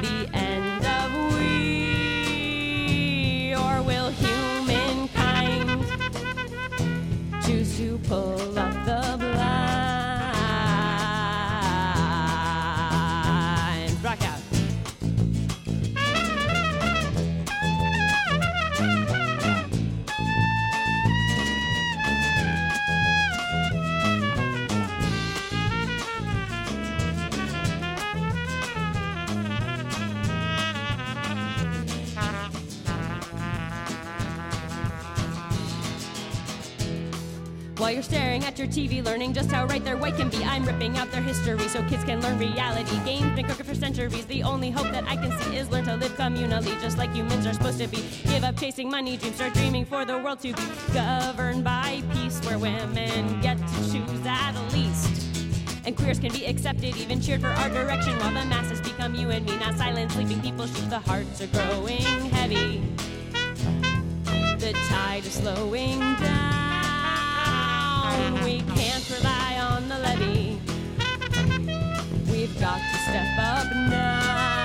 the 0.02 0.28
end 0.33 0.85
of 0.87 1.12
we, 1.35 1.54
or 3.54 3.83
will 3.83 4.11
humankind 4.11 5.85
choose 7.45 7.76
to 7.76 7.99
pull 8.09 8.59
up 8.59 8.79
While 37.90 37.97
you're 37.97 38.04
staring 38.04 38.44
at 38.44 38.56
your 38.56 38.68
TV, 38.68 39.04
learning 39.04 39.32
just 39.32 39.50
how 39.50 39.66
right 39.66 39.85
their 39.85 39.97
white 39.97 40.14
can 40.14 40.28
be, 40.28 40.44
I'm 40.44 40.64
ripping 40.64 40.97
out 40.97 41.11
their 41.11 41.20
history 41.20 41.66
so 41.66 41.82
kids 41.88 42.04
can 42.04 42.20
learn 42.20 42.38
reality. 42.38 42.97
Games 43.04 43.35
been 43.35 43.47
cooking 43.47 43.66
for 43.66 43.75
centuries. 43.75 44.25
The 44.26 44.44
only 44.44 44.70
hope 44.70 44.92
that 44.92 45.02
I 45.09 45.16
can 45.16 45.37
see 45.40 45.56
is 45.56 45.68
learn 45.70 45.87
to 45.87 45.97
live 45.97 46.12
communally, 46.12 46.80
just 46.80 46.99
like 46.99 47.12
humans 47.12 47.49
are 47.49 47.52
supposed 47.52 47.80
to 47.80 47.88
be. 47.88 48.04
Give 48.26 48.44
up 48.44 48.56
chasing 48.61 48.88
money 48.88 49.16
dreams, 49.16 49.35
start 49.35 49.54
dreaming 49.54 49.85
for 49.85 50.04
the 50.04 50.16
world 50.18 50.38
to 50.42 50.52
be 50.52 50.62
governed 50.94 51.64
by 51.64 52.00
peace, 52.12 52.38
where 52.47 52.61
women 52.61 53.40
get 53.40 53.59
to 53.59 53.75
choose 53.90 54.25
at 54.25 54.54
least. 54.73 55.26
And 55.85 55.97
queers 55.97 56.20
can 56.20 56.32
be 56.32 56.47
accepted, 56.47 56.97
even 56.97 57.20
cheered 57.20 57.40
for 57.40 57.49
our 57.49 57.70
direction, 57.70 58.16
while 58.20 58.28
the 58.28 58.44
masses 58.47 58.80
become 58.82 59.16
you 59.16 59.30
and 59.30 59.44
me. 59.44 59.59
Not 59.59 59.75
silent, 59.75 60.12
sleeping 60.12 60.40
people 60.42 60.68
shoot. 60.68 60.90
The 60.90 61.00
hearts 61.00 61.42
are 61.42 61.49
growing 61.49 62.30
heavy. 62.30 62.85
The 64.61 64.78
tide 64.88 65.25
is 65.25 65.32
slowing 65.32 65.99
down. 65.99 66.60
We 68.45 68.61
can't 68.75 69.11
rely 69.11 69.59
on 69.61 69.88
the 69.88 69.99
levee. 69.99 70.59
We've 72.31 72.61
got 72.61 72.79
to 72.79 72.99
step 73.07 73.38
up 73.38 73.67
now. 73.88 74.60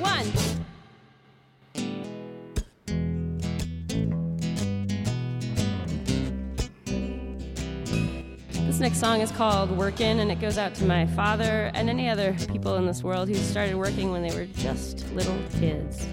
One. 0.00 0.26
This 8.66 8.80
next 8.80 8.98
song 8.98 9.20
is 9.20 9.30
called 9.32 9.70
Workin', 9.70 10.20
and 10.20 10.30
it 10.30 10.40
goes 10.40 10.58
out 10.58 10.74
to 10.76 10.84
my 10.84 11.06
father 11.06 11.70
and 11.74 11.90
any 11.90 12.08
other 12.08 12.34
people 12.48 12.76
in 12.76 12.86
this 12.86 13.02
world 13.02 13.28
who 13.28 13.34
started 13.34 13.76
working 13.76 14.10
when 14.10 14.22
they 14.22 14.34
were 14.34 14.46
just 14.46 15.10
little 15.12 15.38
kids. 15.58 16.11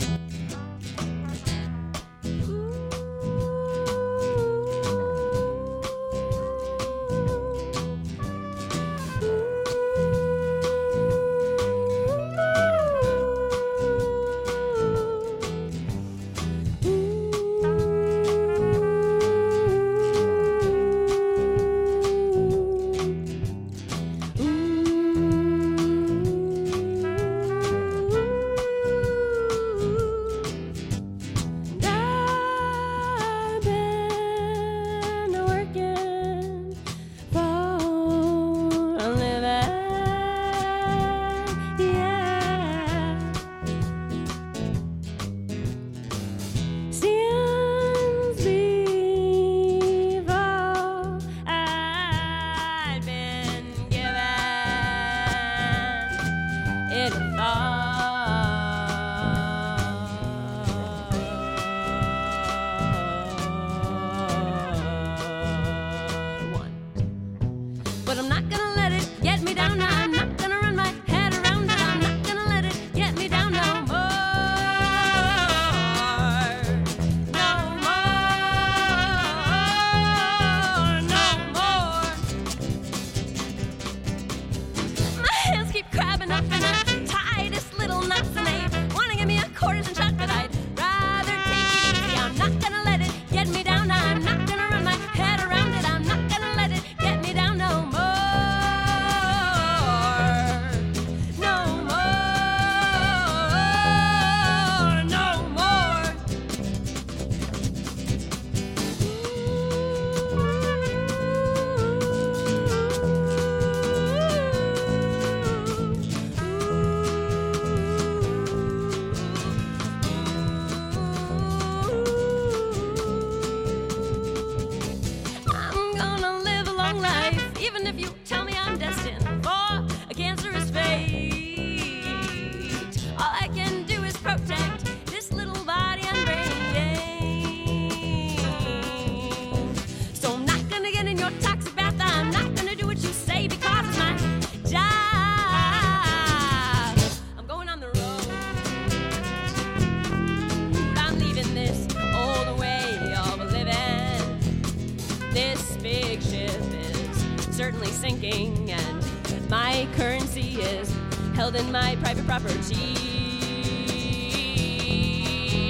Held 161.49 161.65
in 161.65 161.71
my 161.71 161.95
private 161.95 162.25
property. 162.27 162.75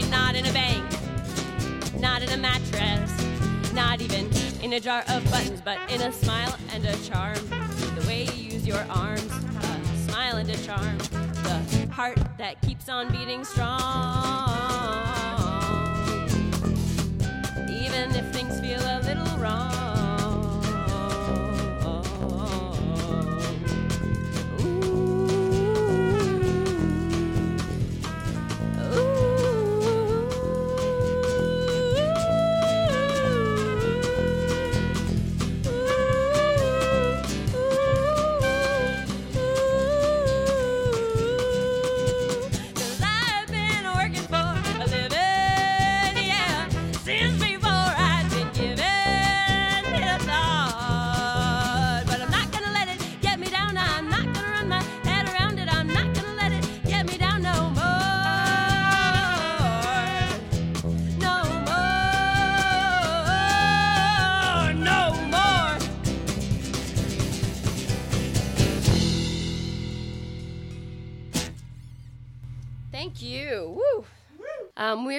Not 0.10 0.36
in 0.36 0.46
a 0.46 0.52
bank, 0.52 0.84
not 2.00 2.22
in 2.22 2.30
a 2.30 2.38
mattress, 2.38 3.74
not 3.74 4.02
even 4.02 4.30
in 4.62 4.74
a 4.74 4.80
jar 4.80 5.04
of 5.08 5.24
buttons, 5.32 5.62
but 5.62 5.78
in 5.89 6.02
a 6.02 6.12
smile 6.12 6.58
and 6.74 6.86
a 6.86 6.98
charm. 7.04 7.39
The 7.96 8.06
way 8.08 8.26
you 8.36 8.52
use 8.52 8.68
your 8.68 8.86
arms, 8.89 9.32
a 9.32 10.10
smile 10.10 10.36
and 10.38 10.50
a 10.50 10.58
charm. 10.63 10.98
The 10.98 11.88
heart 11.92 12.20
that 12.38 12.62
keeps 12.62 12.89
on 12.89 13.10
beating 13.12 13.46
strong. 13.46 14.18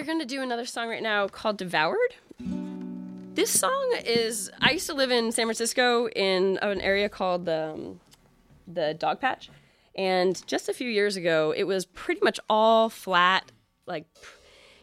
We're 0.00 0.06
going 0.06 0.18
to 0.18 0.24
do 0.24 0.40
another 0.40 0.64
song 0.64 0.88
right 0.88 1.02
now 1.02 1.28
called 1.28 1.58
Devoured. 1.58 2.14
This 3.34 3.50
song 3.50 3.98
is. 4.06 4.50
I 4.58 4.70
used 4.70 4.86
to 4.86 4.94
live 4.94 5.10
in 5.10 5.30
San 5.30 5.44
Francisco 5.44 6.08
in 6.08 6.58
an 6.62 6.80
area 6.80 7.10
called 7.10 7.44
the, 7.44 7.72
um, 7.74 8.00
the 8.66 8.94
Dog 8.94 9.20
Patch. 9.20 9.50
And 9.94 10.42
just 10.46 10.70
a 10.70 10.72
few 10.72 10.88
years 10.88 11.16
ago, 11.16 11.52
it 11.54 11.64
was 11.64 11.84
pretty 11.84 12.22
much 12.22 12.40
all 12.48 12.88
flat, 12.88 13.52
like, 13.84 14.06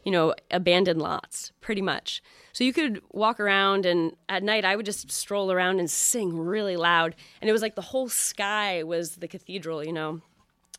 you 0.06 0.12
know, 0.12 0.36
abandoned 0.52 1.02
lots, 1.02 1.52
pretty 1.62 1.82
much. 1.82 2.22
So 2.54 2.64
you 2.64 2.72
could 2.72 3.02
walk 3.12 3.40
around, 3.40 3.88
and 3.88 4.16
at 4.30 4.44
night, 4.44 4.66
I 4.66 4.76
would 4.76 4.86
just 4.86 5.10
stroll 5.10 5.52
around 5.52 5.80
and 5.80 5.90
sing 5.90 6.38
really 6.38 6.78
loud. 6.78 7.16
And 7.42 7.50
it 7.50 7.54
was 7.54 7.64
like 7.64 7.74
the 7.74 7.82
whole 7.82 8.08
sky 8.08 8.84
was 8.84 9.16
the 9.16 9.28
cathedral, 9.28 9.84
you 9.84 9.94
know. 9.94 10.22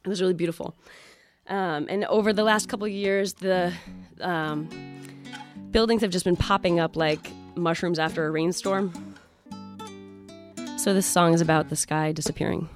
It 0.05 0.09
was 0.09 0.21
really 0.21 0.33
beautiful. 0.35 0.77
Um, 1.49 1.87
and 1.89 2.05
over 2.07 2.33
the 2.33 2.45
last 2.45 2.69
couple 2.69 2.87
years, 2.87 3.35
the 3.35 3.73
um, 4.21 4.69
buildings 5.71 6.03
have 6.03 6.11
just 6.11 6.25
been 6.25 6.37
popping 6.37 6.79
up 6.79 6.97
like 6.97 7.31
mushrooms 7.57 7.99
after 7.99 8.27
a 8.27 8.31
rainstorm. 8.31 8.93
So 10.77 10.95
this 10.95 11.07
song 11.07 11.35
is 11.35 11.41
about 11.41 11.71
the 11.71 11.77
sky 11.77 12.13
disappearing. 12.13 12.69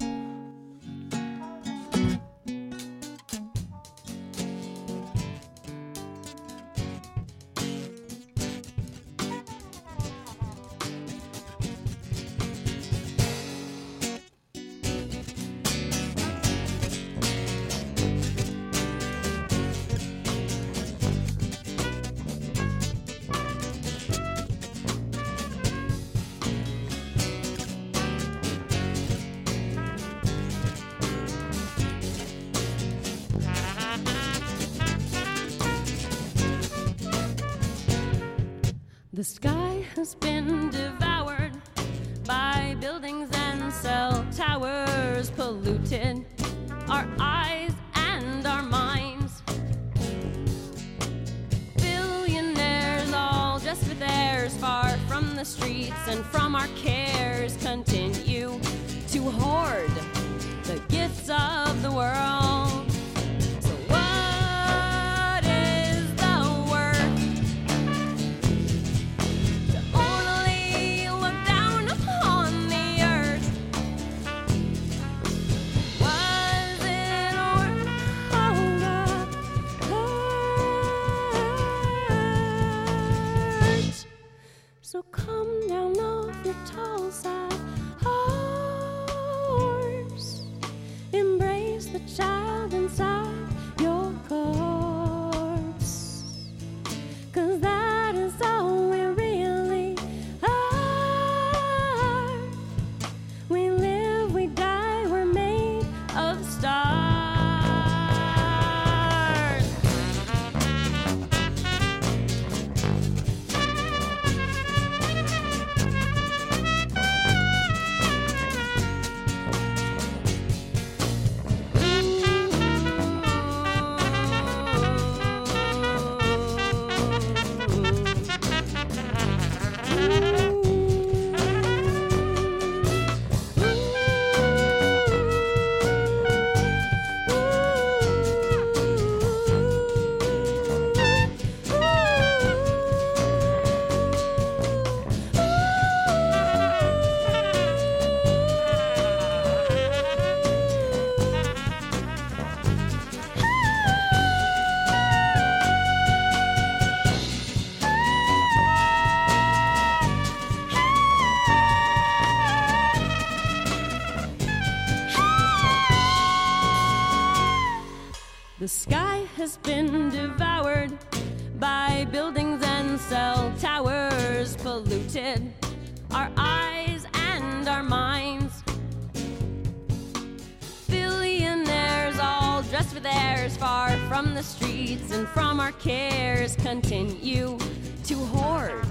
Cares, 185.82 186.54
continue 186.56 187.58
to 188.04 188.14
hoard 188.14 188.84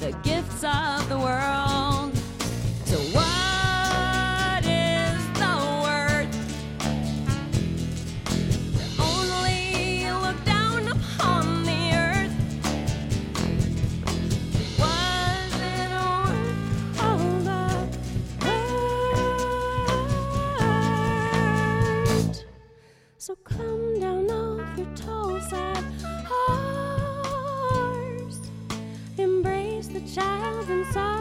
the 0.00 0.10
gifts 0.24 0.64
of 0.64 1.08
the 1.08 1.16
world. 1.16 2.16
So, 2.84 2.96
what 3.14 3.25
inside 30.68 31.15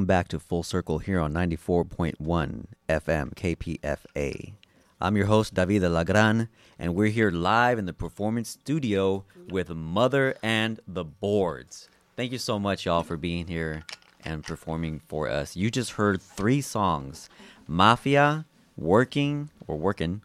welcome 0.00 0.06
back 0.06 0.28
to 0.28 0.38
Full 0.38 0.62
Circle 0.62 1.00
here 1.00 1.20
on 1.20 1.34
94.1 1.34 2.64
FM 2.88 3.34
KPFA. 3.34 4.52
I'm 4.98 5.14
your 5.14 5.26
host, 5.26 5.52
David 5.52 5.82
Lagran, 5.82 6.48
and 6.78 6.94
we're 6.94 7.10
here 7.10 7.30
live 7.30 7.78
in 7.78 7.84
the 7.84 7.92
performance 7.92 8.48
studio 8.48 9.24
with 9.50 9.68
Mother 9.68 10.36
and 10.42 10.80
the 10.88 11.04
Boards. 11.04 11.90
Thank 12.16 12.32
you 12.32 12.38
so 12.38 12.58
much, 12.58 12.86
y'all, 12.86 13.02
for 13.02 13.18
being 13.18 13.46
here 13.46 13.84
and 14.24 14.42
performing 14.42 15.02
for 15.06 15.28
us. 15.28 15.54
You 15.54 15.70
just 15.70 15.90
heard 15.92 16.22
three 16.22 16.62
songs 16.62 17.28
Mafia, 17.68 18.46
Working, 18.78 19.50
or 19.68 19.76
Working, 19.76 20.22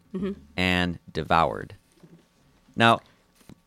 and 0.56 0.98
Devoured. 1.12 1.74
Now, 2.74 3.00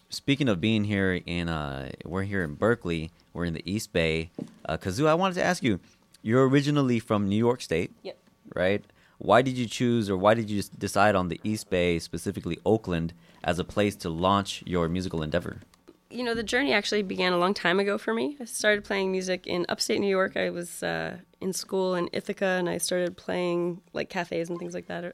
speaking 0.09 0.49
of 0.49 0.59
being 0.59 0.85
here 0.85 1.21
in 1.23 1.49
uh 1.49 1.91
we're 2.03 2.23
here 2.23 2.43
in 2.43 2.55
Berkeley, 2.55 3.11
we're 3.31 3.45
in 3.45 3.53
the 3.53 3.71
East 3.71 3.93
Bay. 3.93 4.31
Uh 4.65 4.77
Kazoo, 4.77 5.05
I 5.05 5.13
wanted 5.13 5.35
to 5.35 5.43
ask 5.43 5.61
you, 5.61 5.79
you're 6.21 6.47
originally 6.47 6.99
from 6.99 7.27
New 7.27 7.37
York 7.37 7.61
State, 7.61 7.91
Yep. 8.03 8.17
right? 8.55 8.83
Why 9.17 9.41
did 9.41 9.57
you 9.57 9.65
choose 9.65 10.09
or 10.09 10.17
why 10.17 10.33
did 10.33 10.49
you 10.49 10.61
decide 10.77 11.15
on 11.15 11.27
the 11.27 11.39
East 11.43 11.69
Bay, 11.69 11.99
specifically 11.99 12.57
Oakland, 12.65 13.13
as 13.43 13.59
a 13.59 13.63
place 13.63 13.95
to 13.97 14.09
launch 14.09 14.63
your 14.65 14.87
musical 14.89 15.21
endeavor? 15.23 15.61
you 16.11 16.23
know, 16.23 16.33
the 16.33 16.41
journey 16.41 16.73
actually 16.73 17.03
began 17.03 17.33
a 17.33 17.37
long 17.37 17.53
time 17.53 17.79
ago 17.79 17.95
for 17.99 18.15
me. 18.15 18.35
I 18.39 18.45
started 18.45 18.83
playing 18.83 19.11
music 19.11 19.45
in 19.45 19.63
upstate 19.69 19.99
New 19.99 20.07
York. 20.09 20.35
I 20.35 20.49
was 20.49 20.81
uh, 20.81 21.17
in 21.39 21.53
school 21.53 21.93
in 21.93 22.09
Ithaca, 22.13 22.45
and 22.57 22.67
I 22.67 22.79
started 22.79 23.15
playing 23.15 23.81
like 23.93 24.09
cafes 24.09 24.49
and 24.49 24.57
things 24.57 24.73
like 24.73 24.87
that 24.87 25.05
uh, 25.05 25.11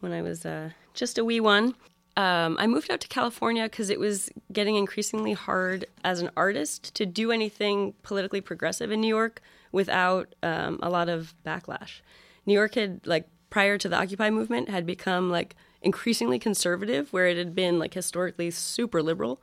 when 0.00 0.10
I 0.12 0.22
was 0.22 0.44
uh, 0.44 0.70
just 0.92 1.18
a 1.18 1.24
wee 1.24 1.38
one. 1.38 1.76
Um, 2.16 2.56
I 2.58 2.66
moved 2.66 2.90
out 2.90 3.00
to 3.02 3.06
California 3.06 3.62
because 3.62 3.90
it 3.90 4.00
was 4.00 4.28
getting 4.52 4.74
increasingly 4.74 5.34
hard 5.34 5.86
as 6.02 6.20
an 6.20 6.30
artist 6.36 6.92
to 6.96 7.06
do 7.06 7.30
anything 7.30 7.94
politically 8.02 8.40
progressive 8.40 8.90
in 8.90 9.00
New 9.00 9.06
York 9.08 9.40
without 9.74 10.34
um, 10.42 10.78
a 10.82 10.88
lot 10.88 11.08
of 11.08 11.34
backlash. 11.44 12.00
New 12.46 12.54
York 12.54 12.76
had 12.76 13.06
like 13.06 13.28
prior 13.50 13.76
to 13.76 13.88
the 13.88 13.96
Occupy 13.96 14.30
movement 14.30 14.68
had 14.68 14.86
become 14.86 15.30
like 15.30 15.56
increasingly 15.82 16.38
conservative, 16.38 17.12
where 17.12 17.26
it 17.26 17.36
had 17.36 17.54
been 17.54 17.78
like 17.78 17.92
historically 17.92 18.50
super 18.50 19.02
liberal. 19.02 19.42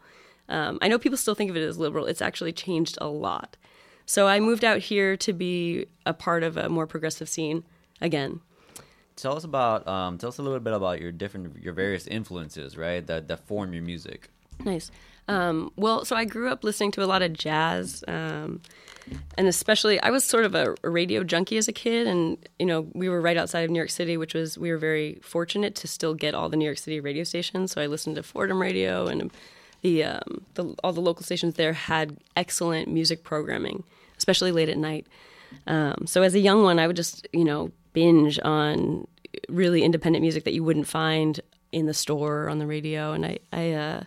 Um, 0.50 0.80
I 0.82 0.88
know 0.88 0.98
people 0.98 1.18
still 1.18 1.36
think 1.36 1.50
of 1.50 1.58
it 1.58 1.64
as 1.64 1.78
liberal. 1.78 2.06
It's 2.06 2.22
actually 2.22 2.54
changed 2.54 2.98
a 3.00 3.08
lot. 3.08 3.58
So 4.06 4.28
I 4.28 4.40
moved 4.40 4.66
out 4.66 4.80
here 4.80 5.16
to 5.18 5.34
be 5.34 5.86
a 6.06 6.14
part 6.14 6.44
of 6.44 6.58
a 6.58 6.68
more 6.70 6.88
progressive 6.88 7.30
scene 7.30 7.64
again. 8.00 8.42
Tell 9.16 9.36
us 9.36 9.44
about 9.44 9.88
um, 9.88 10.18
tell 10.18 10.30
us 10.30 10.38
a 10.38 10.42
little 10.42 10.60
bit 10.60 10.74
about 10.74 11.00
your 11.00 11.12
different 11.12 11.62
your 11.62 11.74
various 11.74 12.08
influences, 12.08 12.78
right? 12.78 13.06
That 13.06 13.28
that 13.28 13.46
form 13.48 13.74
your 13.74 13.84
music. 13.84 14.30
Nice. 14.64 14.92
Um, 15.28 15.72
well, 15.76 16.04
so 16.06 16.16
I 16.16 16.26
grew 16.26 16.50
up 16.50 16.64
listening 16.64 16.92
to 16.92 17.04
a 17.04 17.06
lot 17.06 17.22
of 17.22 17.34
jazz, 17.34 18.04
um, 18.08 18.62
and 19.38 19.48
especially 19.48 20.00
I 20.02 20.10
was 20.10 20.24
sort 20.24 20.46
of 20.46 20.56
a, 20.56 20.76
radio 20.84 21.24
junkie 21.24 21.58
as 21.58 21.68
a 21.68 21.74
kid, 21.74 22.08
and 22.08 22.38
you 22.60 22.66
know 22.66 22.88
we 22.94 23.10
were 23.10 23.22
right 23.22 23.38
outside 23.38 23.62
of 23.62 23.70
New 23.70 23.78
York 23.80 23.90
City, 23.90 24.18
which 24.18 24.34
was 24.34 24.58
we 24.58 24.72
were 24.72 24.78
very 24.78 25.20
fortunate 25.22 25.76
to 25.76 25.88
still 25.88 26.14
get 26.14 26.34
all 26.34 26.50
the 26.50 26.58
New 26.58 26.66
York 26.66 26.78
City 26.78 27.00
radio 27.00 27.24
stations. 27.24 27.72
So 27.72 27.82
I 27.82 27.88
listened 27.88 28.16
to 28.18 28.24
Fordham 28.24 28.62
Radio, 28.62 29.08
and 29.08 29.32
the, 29.82 30.04
um, 30.04 30.46
the 30.56 30.76
all 30.84 30.94
the 30.94 31.02
local 31.02 31.24
stations 31.24 31.56
there 31.56 31.74
had 31.74 32.18
excellent 32.36 32.88
music 32.88 33.24
programming, 33.24 33.84
especially 34.18 34.52
late 34.52 34.70
at 34.70 34.78
night. 34.78 35.08
Um, 35.68 36.06
so 36.06 36.22
as 36.22 36.34
a 36.36 36.40
young 36.40 36.64
one, 36.64 36.80
I 36.80 36.88
would 36.88 36.96
just 36.96 37.28
you 37.34 37.46
know 37.46 37.72
binge 37.94 38.40
on 38.44 39.08
really 39.50 39.84
independent 39.84 40.22
music 40.22 40.44
that 40.44 40.54
you 40.54 40.64
wouldn't 40.64 40.88
find 40.88 41.40
in 41.72 41.86
the 41.86 41.94
store 41.94 42.44
or 42.44 42.50
on 42.50 42.60
the 42.60 42.68
radio, 42.68 43.14
and 43.14 43.26
I 43.26 43.40
I. 43.52 43.72
Uh, 43.72 44.04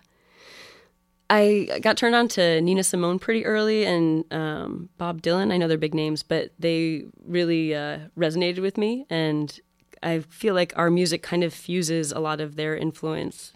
I 1.35 1.79
got 1.81 1.97
turned 1.97 2.14
on 2.14 2.29
to 2.29 2.61
Nina 2.61 2.85
Simone 2.85 3.18
pretty 3.18 3.44
early 3.44 3.85
and 3.85 4.25
um, 4.33 4.88
Bob 4.99 5.20
Dylan. 5.23 5.53
I 5.53 5.57
know 5.57 5.66
they're 5.66 5.79
big 5.79 5.94
names, 5.94 6.23
but 6.23 6.53
they 6.59 7.05
really 7.27 7.75
uh, 7.75 7.99
resonated 8.16 8.61
with 8.61 8.79
me. 8.79 9.07
And 9.11 9.59
I 10.03 10.20
feel 10.20 10.55
like 10.55 10.73
our 10.77 10.90
music 10.90 11.23
kind 11.23 11.42
of 11.42 11.53
fuses 11.53 12.12
a 12.12 12.20
lot 12.20 12.40
of 12.40 12.57
their 12.57 12.77
influence, 12.77 13.53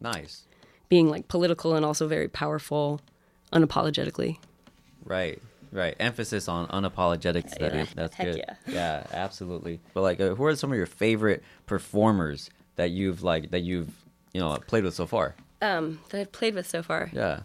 Nice. 0.00 0.44
being 0.88 1.08
like 1.08 1.26
political 1.28 1.74
and 1.74 1.84
also 1.84 2.06
very 2.06 2.28
powerful, 2.28 3.00
unapologetically. 3.52 4.38
Right. 5.04 5.40
Right. 5.72 5.96
Emphasis 5.98 6.48
on 6.48 6.66
unapologetics. 6.68 7.58
That 7.58 7.74
Yeah, 7.74 7.86
that's 7.94 8.14
heck 8.14 8.26
good. 8.26 8.36
yeah. 8.38 8.54
Yeah, 8.72 9.06
absolutely. 9.12 9.80
But 9.94 10.02
like, 10.02 10.20
uh, 10.20 10.34
who 10.34 10.44
are 10.44 10.54
some 10.56 10.70
of 10.70 10.76
your 10.76 10.86
favorite 10.86 11.42
performers 11.66 12.50
that 12.76 12.90
you've 12.90 13.22
like 13.22 13.50
that 13.50 13.60
you've 13.60 13.90
you 14.32 14.40
know 14.40 14.56
played 14.66 14.84
with 14.84 14.94
so 14.94 15.06
far? 15.06 15.34
Um, 15.62 16.00
that 16.10 16.20
I've 16.20 16.32
played 16.32 16.54
with 16.54 16.66
so 16.66 16.82
far. 16.82 17.10
Yeah. 17.12 17.40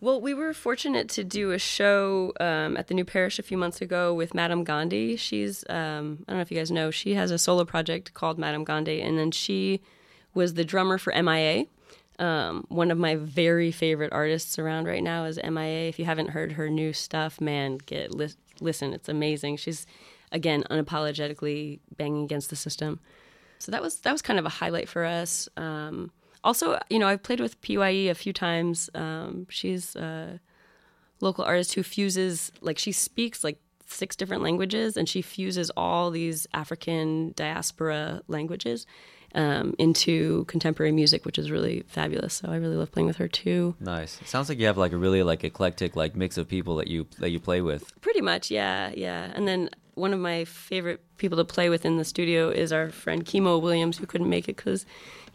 Well, 0.00 0.20
we 0.20 0.34
were 0.34 0.52
fortunate 0.52 1.08
to 1.10 1.24
do 1.24 1.52
a 1.52 1.58
show 1.58 2.32
um, 2.38 2.76
at 2.76 2.88
the 2.88 2.94
New 2.94 3.04
Parish 3.04 3.38
a 3.38 3.42
few 3.42 3.56
months 3.56 3.80
ago 3.80 4.12
with 4.12 4.34
Madame 4.34 4.62
Gandhi. 4.62 5.16
She's, 5.16 5.64
um, 5.70 6.24
I 6.28 6.32
don't 6.32 6.38
know 6.38 6.42
if 6.42 6.50
you 6.50 6.58
guys 6.58 6.70
know, 6.70 6.90
she 6.90 7.14
has 7.14 7.30
a 7.30 7.38
solo 7.38 7.64
project 7.64 8.12
called 8.12 8.38
Madame 8.38 8.62
Gandhi, 8.62 9.00
and 9.00 9.18
then 9.18 9.30
she 9.30 9.80
was 10.34 10.54
the 10.54 10.64
drummer 10.64 10.98
for 10.98 11.14
MIA. 11.20 11.64
Um, 12.18 12.66
one 12.68 12.90
of 12.90 12.98
my 12.98 13.16
very 13.16 13.72
favorite 13.72 14.12
artists 14.12 14.58
around 14.58 14.86
right 14.86 15.02
now 15.02 15.24
is 15.24 15.40
MIA. 15.42 15.88
If 15.88 15.98
you 15.98 16.04
haven't 16.04 16.30
heard 16.30 16.52
her 16.52 16.68
new 16.68 16.92
stuff, 16.92 17.40
man, 17.40 17.78
get 17.78 18.14
lis- 18.14 18.36
listen. 18.60 18.92
It's 18.92 19.08
amazing. 19.08 19.56
She's 19.56 19.86
again 20.32 20.64
unapologetically 20.70 21.80
banging 21.96 22.24
against 22.24 22.50
the 22.50 22.56
system. 22.56 23.00
So 23.58 23.72
that 23.72 23.82
was 23.82 24.00
that 24.00 24.12
was 24.12 24.22
kind 24.22 24.38
of 24.38 24.46
a 24.46 24.50
highlight 24.50 24.88
for 24.88 25.04
us. 25.04 25.48
Um, 25.56 26.10
also, 26.46 26.78
you 26.88 26.98
know, 27.00 27.08
I've 27.08 27.22
played 27.22 27.40
with 27.40 27.60
PYE 27.60 28.08
a 28.08 28.14
few 28.14 28.32
times. 28.32 28.88
Um, 28.94 29.46
she's 29.50 29.96
a 29.96 30.40
local 31.20 31.44
artist 31.44 31.74
who 31.74 31.82
fuses 31.82 32.52
like 32.60 32.78
she 32.78 32.92
speaks 32.92 33.42
like 33.42 33.58
six 33.86 34.14
different 34.14 34.42
languages, 34.42 34.96
and 34.96 35.08
she 35.08 35.22
fuses 35.22 35.70
all 35.76 36.10
these 36.10 36.46
African 36.54 37.32
diaspora 37.36 38.22
languages 38.28 38.86
um, 39.34 39.74
into 39.78 40.44
contemporary 40.44 40.92
music, 40.92 41.24
which 41.24 41.36
is 41.36 41.50
really 41.50 41.82
fabulous. 41.88 42.34
So 42.34 42.48
I 42.48 42.56
really 42.56 42.76
love 42.76 42.92
playing 42.92 43.08
with 43.08 43.16
her 43.16 43.28
too. 43.28 43.74
Nice. 43.80 44.20
It 44.20 44.28
sounds 44.28 44.48
like 44.48 44.58
you 44.58 44.66
have 44.66 44.78
like 44.78 44.92
a 44.92 44.96
really 44.96 45.24
like 45.24 45.42
eclectic 45.42 45.96
like 45.96 46.14
mix 46.14 46.38
of 46.38 46.48
people 46.48 46.76
that 46.76 46.86
you 46.86 47.08
that 47.18 47.30
you 47.30 47.40
play 47.40 47.60
with. 47.60 48.00
Pretty 48.00 48.20
much, 48.20 48.52
yeah, 48.52 48.92
yeah. 48.94 49.32
And 49.34 49.48
then 49.48 49.68
one 49.94 50.12
of 50.12 50.20
my 50.20 50.44
favorite 50.44 51.00
people 51.16 51.38
to 51.38 51.44
play 51.44 51.70
with 51.70 51.84
in 51.84 51.96
the 51.96 52.04
studio 52.04 52.50
is 52.50 52.70
our 52.70 52.90
friend 52.90 53.24
Kimo 53.24 53.58
Williams, 53.58 53.98
who 53.98 54.06
couldn't 54.06 54.28
make 54.28 54.48
it 54.48 54.56
because 54.56 54.86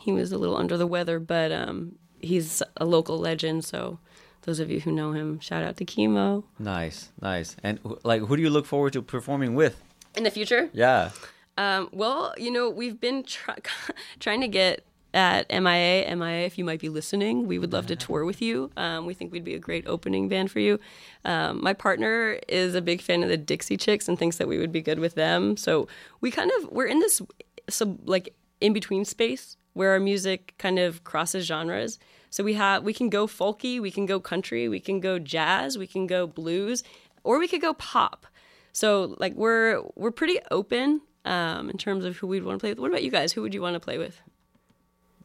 he 0.01 0.11
was 0.11 0.31
a 0.31 0.37
little 0.37 0.57
under 0.57 0.77
the 0.77 0.87
weather, 0.87 1.19
but 1.19 1.51
um, 1.51 1.93
he's 2.21 2.61
a 2.77 2.85
local 2.85 3.17
legend. 3.17 3.63
So 3.65 3.99
those 4.43 4.59
of 4.59 4.69
you 4.71 4.79
who 4.81 4.91
know 4.91 5.11
him, 5.11 5.39
shout 5.39 5.63
out 5.63 5.77
to 5.77 5.85
Kimo. 5.85 6.43
Nice. 6.59 7.09
Nice. 7.21 7.55
And 7.63 7.79
like, 8.03 8.21
who 8.21 8.35
do 8.35 8.41
you 8.41 8.49
look 8.49 8.65
forward 8.65 8.93
to 8.93 9.01
performing 9.01 9.55
with? 9.55 9.81
In 10.15 10.23
the 10.23 10.31
future, 10.31 10.69
Yeah. 10.73 11.11
Um, 11.57 11.89
well, 11.91 12.33
you 12.37 12.49
know, 12.49 12.69
we've 12.69 12.99
been 12.99 13.23
try- 13.23 13.57
trying 14.19 14.41
to 14.41 14.47
get 14.47 14.85
at 15.13 15.49
MIA. 15.49 16.15
MIA, 16.15 16.45
if 16.45 16.57
you 16.57 16.63
might 16.63 16.79
be 16.79 16.87
listening, 16.89 17.45
we 17.45 17.59
would 17.59 17.73
love 17.73 17.87
to 17.87 17.95
tour 17.95 18.23
with 18.25 18.41
you. 18.41 18.71
Um, 18.77 19.05
we 19.05 19.13
think 19.13 19.31
we'd 19.31 19.43
be 19.43 19.53
a 19.53 19.59
great 19.59 19.85
opening 19.85 20.29
band 20.29 20.49
for 20.49 20.59
you. 20.59 20.79
Um, 21.25 21.61
my 21.61 21.73
partner 21.73 22.39
is 22.47 22.73
a 22.73 22.81
big 22.81 23.01
fan 23.01 23.21
of 23.21 23.29
the 23.29 23.37
Dixie 23.37 23.77
Chicks 23.77 24.07
and 24.07 24.17
thinks 24.17 24.37
that 24.37 24.47
we 24.47 24.57
would 24.57 24.71
be 24.71 24.81
good 24.81 24.99
with 24.99 25.15
them. 25.15 25.57
So 25.57 25.87
we 26.21 26.31
kind 26.31 26.49
of 26.59 26.71
we're 26.71 26.85
in 26.85 26.99
this 26.99 27.21
sub 27.69 27.99
like 28.07 28.33
in 28.61 28.73
between 28.73 29.03
space 29.05 29.57
where 29.73 29.91
our 29.91 29.99
music 29.99 30.53
kind 30.57 30.79
of 30.79 31.03
crosses 31.03 31.45
genres. 31.45 31.99
So 32.29 32.43
we 32.43 32.53
have 32.53 32.83
we 32.83 32.93
can 32.93 33.09
go 33.09 33.27
folky, 33.27 33.81
we 33.81 33.91
can 33.91 34.05
go 34.05 34.19
country, 34.19 34.69
we 34.69 34.79
can 34.79 34.99
go 34.99 35.19
jazz, 35.19 35.77
we 35.77 35.87
can 35.87 36.07
go 36.07 36.27
blues, 36.27 36.83
or 37.23 37.39
we 37.39 37.47
could 37.47 37.61
go 37.61 37.73
pop. 37.73 38.25
So 38.73 39.15
like 39.19 39.33
we're 39.33 39.81
we're 39.95 40.11
pretty 40.11 40.39
open 40.49 41.01
um, 41.25 41.69
in 41.69 41.77
terms 41.77 42.05
of 42.05 42.17
who 42.17 42.27
we'd 42.27 42.43
want 42.43 42.59
to 42.59 42.63
play 42.63 42.71
with. 42.71 42.79
What 42.79 42.89
about 42.89 43.03
you 43.03 43.11
guys? 43.11 43.33
Who 43.33 43.41
would 43.41 43.53
you 43.53 43.61
want 43.61 43.75
to 43.75 43.79
play 43.79 43.97
with? 43.97 44.21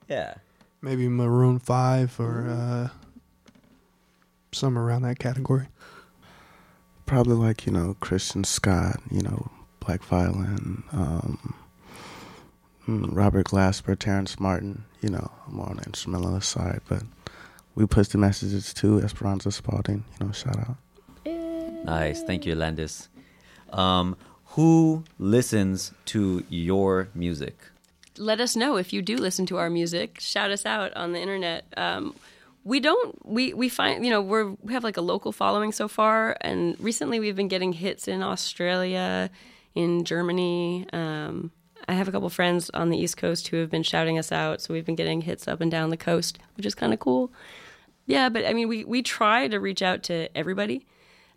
Yeah. 0.09 0.35
Maybe 0.83 1.09
Maroon 1.09 1.59
Five 1.59 2.19
or 2.21 2.49
uh, 2.49 2.89
some 4.53 4.79
around 4.79 5.03
that 5.03 5.19
category. 5.19 5.69
Probably 7.07 7.35
like 7.35 7.67
you 7.67 7.73
know 7.73 7.97
Christian 8.01 8.45
Scott, 8.45 9.01
you 9.11 9.23
know 9.23 9.51
Black 9.81 10.03
Violin, 10.03 10.83
um, 10.93 11.55
Robert 12.87 13.47
Glasper, 13.47 13.99
Terrace 13.99 14.39
Martin. 14.39 14.85
You 15.01 15.11
know 15.11 15.31
more 15.49 15.69
on 15.69 15.77
the 15.77 15.85
instrumentalist 15.85 16.49
side, 16.49 16.81
but 16.89 17.03
we 17.75 17.87
push 17.87 18.09
the 18.09 18.19
messages 18.19 18.73
to 18.75 19.01
Esperanza 19.01 19.51
Spalding. 19.53 20.05
You 20.21 20.27
know, 20.27 20.33
shout 20.33 20.59
out. 20.59 20.77
Nice. 21.85 22.23
Thank 22.23 22.47
you, 22.47 22.55
Landis. 22.55 23.09
Um, 23.73 24.17
who 24.57 25.05
listens 25.19 25.93
to 26.07 26.45
your 26.49 27.09
music? 27.15 27.57
let 28.19 28.41
us 28.41 28.57
know 28.57 28.77
if 28.77 28.93
you 28.93 29.03
do 29.03 29.17
listen 29.17 29.47
to 29.47 29.59
our 29.59 29.71
music. 29.71 30.19
Shout 30.21 30.51
us 30.51 30.67
out 30.67 30.95
on 30.97 31.13
the 31.13 31.21
internet. 31.21 31.67
Um, 31.77 32.15
we 32.65 32.81
don't. 32.81 33.25
We 33.25 33.55
we 33.55 33.69
find 33.69 34.05
you 34.05 34.11
know 34.11 34.21
we're 34.21 34.51
we 34.63 34.73
have 34.73 34.85
like 34.85 34.97
a 34.97 35.03
local 35.03 35.33
following 35.33 35.73
so 35.73 35.89
far, 35.89 36.37
and 36.41 36.79
recently 36.81 37.21
we've 37.21 37.37
been 37.37 37.49
getting 37.49 37.73
hits 37.73 38.09
in 38.09 38.23
Australia, 38.23 39.31
in 39.75 40.05
Germany. 40.05 40.87
Um, 40.93 41.53
I 41.89 41.95
have 41.95 42.09
a 42.09 42.13
couple 42.13 42.29
friends 42.29 42.71
on 42.75 42.91
the 42.91 42.99
East 42.99 43.17
Coast 43.17 43.49
who 43.49 43.59
have 43.59 43.71
been 43.71 43.83
shouting 43.83 44.19
us 44.19 44.33
out, 44.33 44.61
so 44.61 44.75
we've 44.75 44.85
been 44.85 44.97
getting 44.97 45.23
hits 45.23 45.47
up 45.47 45.61
and 45.61 45.71
down 45.71 45.91
the 45.91 45.97
coast, 45.97 46.39
which 46.57 46.67
is 46.67 46.75
kind 46.75 46.93
of 46.93 46.99
cool. 46.99 47.31
Yeah, 48.07 48.29
but 48.29 48.45
I 48.45 48.53
mean, 48.53 48.69
we 48.69 48.85
we 48.85 49.03
try 49.03 49.49
to 49.49 49.59
reach 49.59 49.83
out 49.83 50.03
to 50.05 50.29
everybody. 50.37 50.87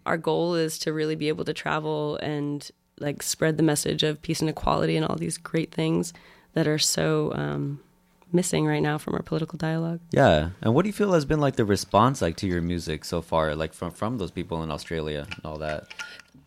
Our 0.05 0.17
goal 0.17 0.55
is 0.55 0.79
to 0.79 0.93
really 0.93 1.15
be 1.15 1.27
able 1.27 1.45
to 1.45 1.53
travel 1.53 2.17
and 2.17 2.69
like 2.99 3.23
spread 3.23 3.57
the 3.57 3.63
message 3.63 4.03
of 4.03 4.21
peace 4.21 4.41
and 4.41 4.49
equality 4.49 4.95
and 4.95 5.05
all 5.05 5.15
these 5.15 5.37
great 5.37 5.71
things 5.71 6.13
that 6.53 6.67
are 6.67 6.79
so 6.79 7.31
um, 7.33 7.79
missing 8.31 8.65
right 8.65 8.81
now 8.81 8.97
from 8.97 9.15
our 9.15 9.21
political 9.21 9.57
dialogue. 9.57 9.99
Yeah. 10.11 10.49
And 10.61 10.73
what 10.73 10.83
do 10.83 10.89
you 10.89 10.93
feel 10.93 11.13
has 11.13 11.25
been 11.25 11.39
like 11.39 11.55
the 11.55 11.65
response 11.65 12.21
like 12.21 12.37
to 12.37 12.47
your 12.47 12.61
music 12.61 13.05
so 13.05 13.21
far, 13.21 13.55
like 13.55 13.73
from 13.73 13.91
from 13.91 14.17
those 14.17 14.31
people 14.31 14.63
in 14.63 14.71
Australia 14.71 15.27
and 15.29 15.45
all 15.45 15.57
that? 15.59 15.87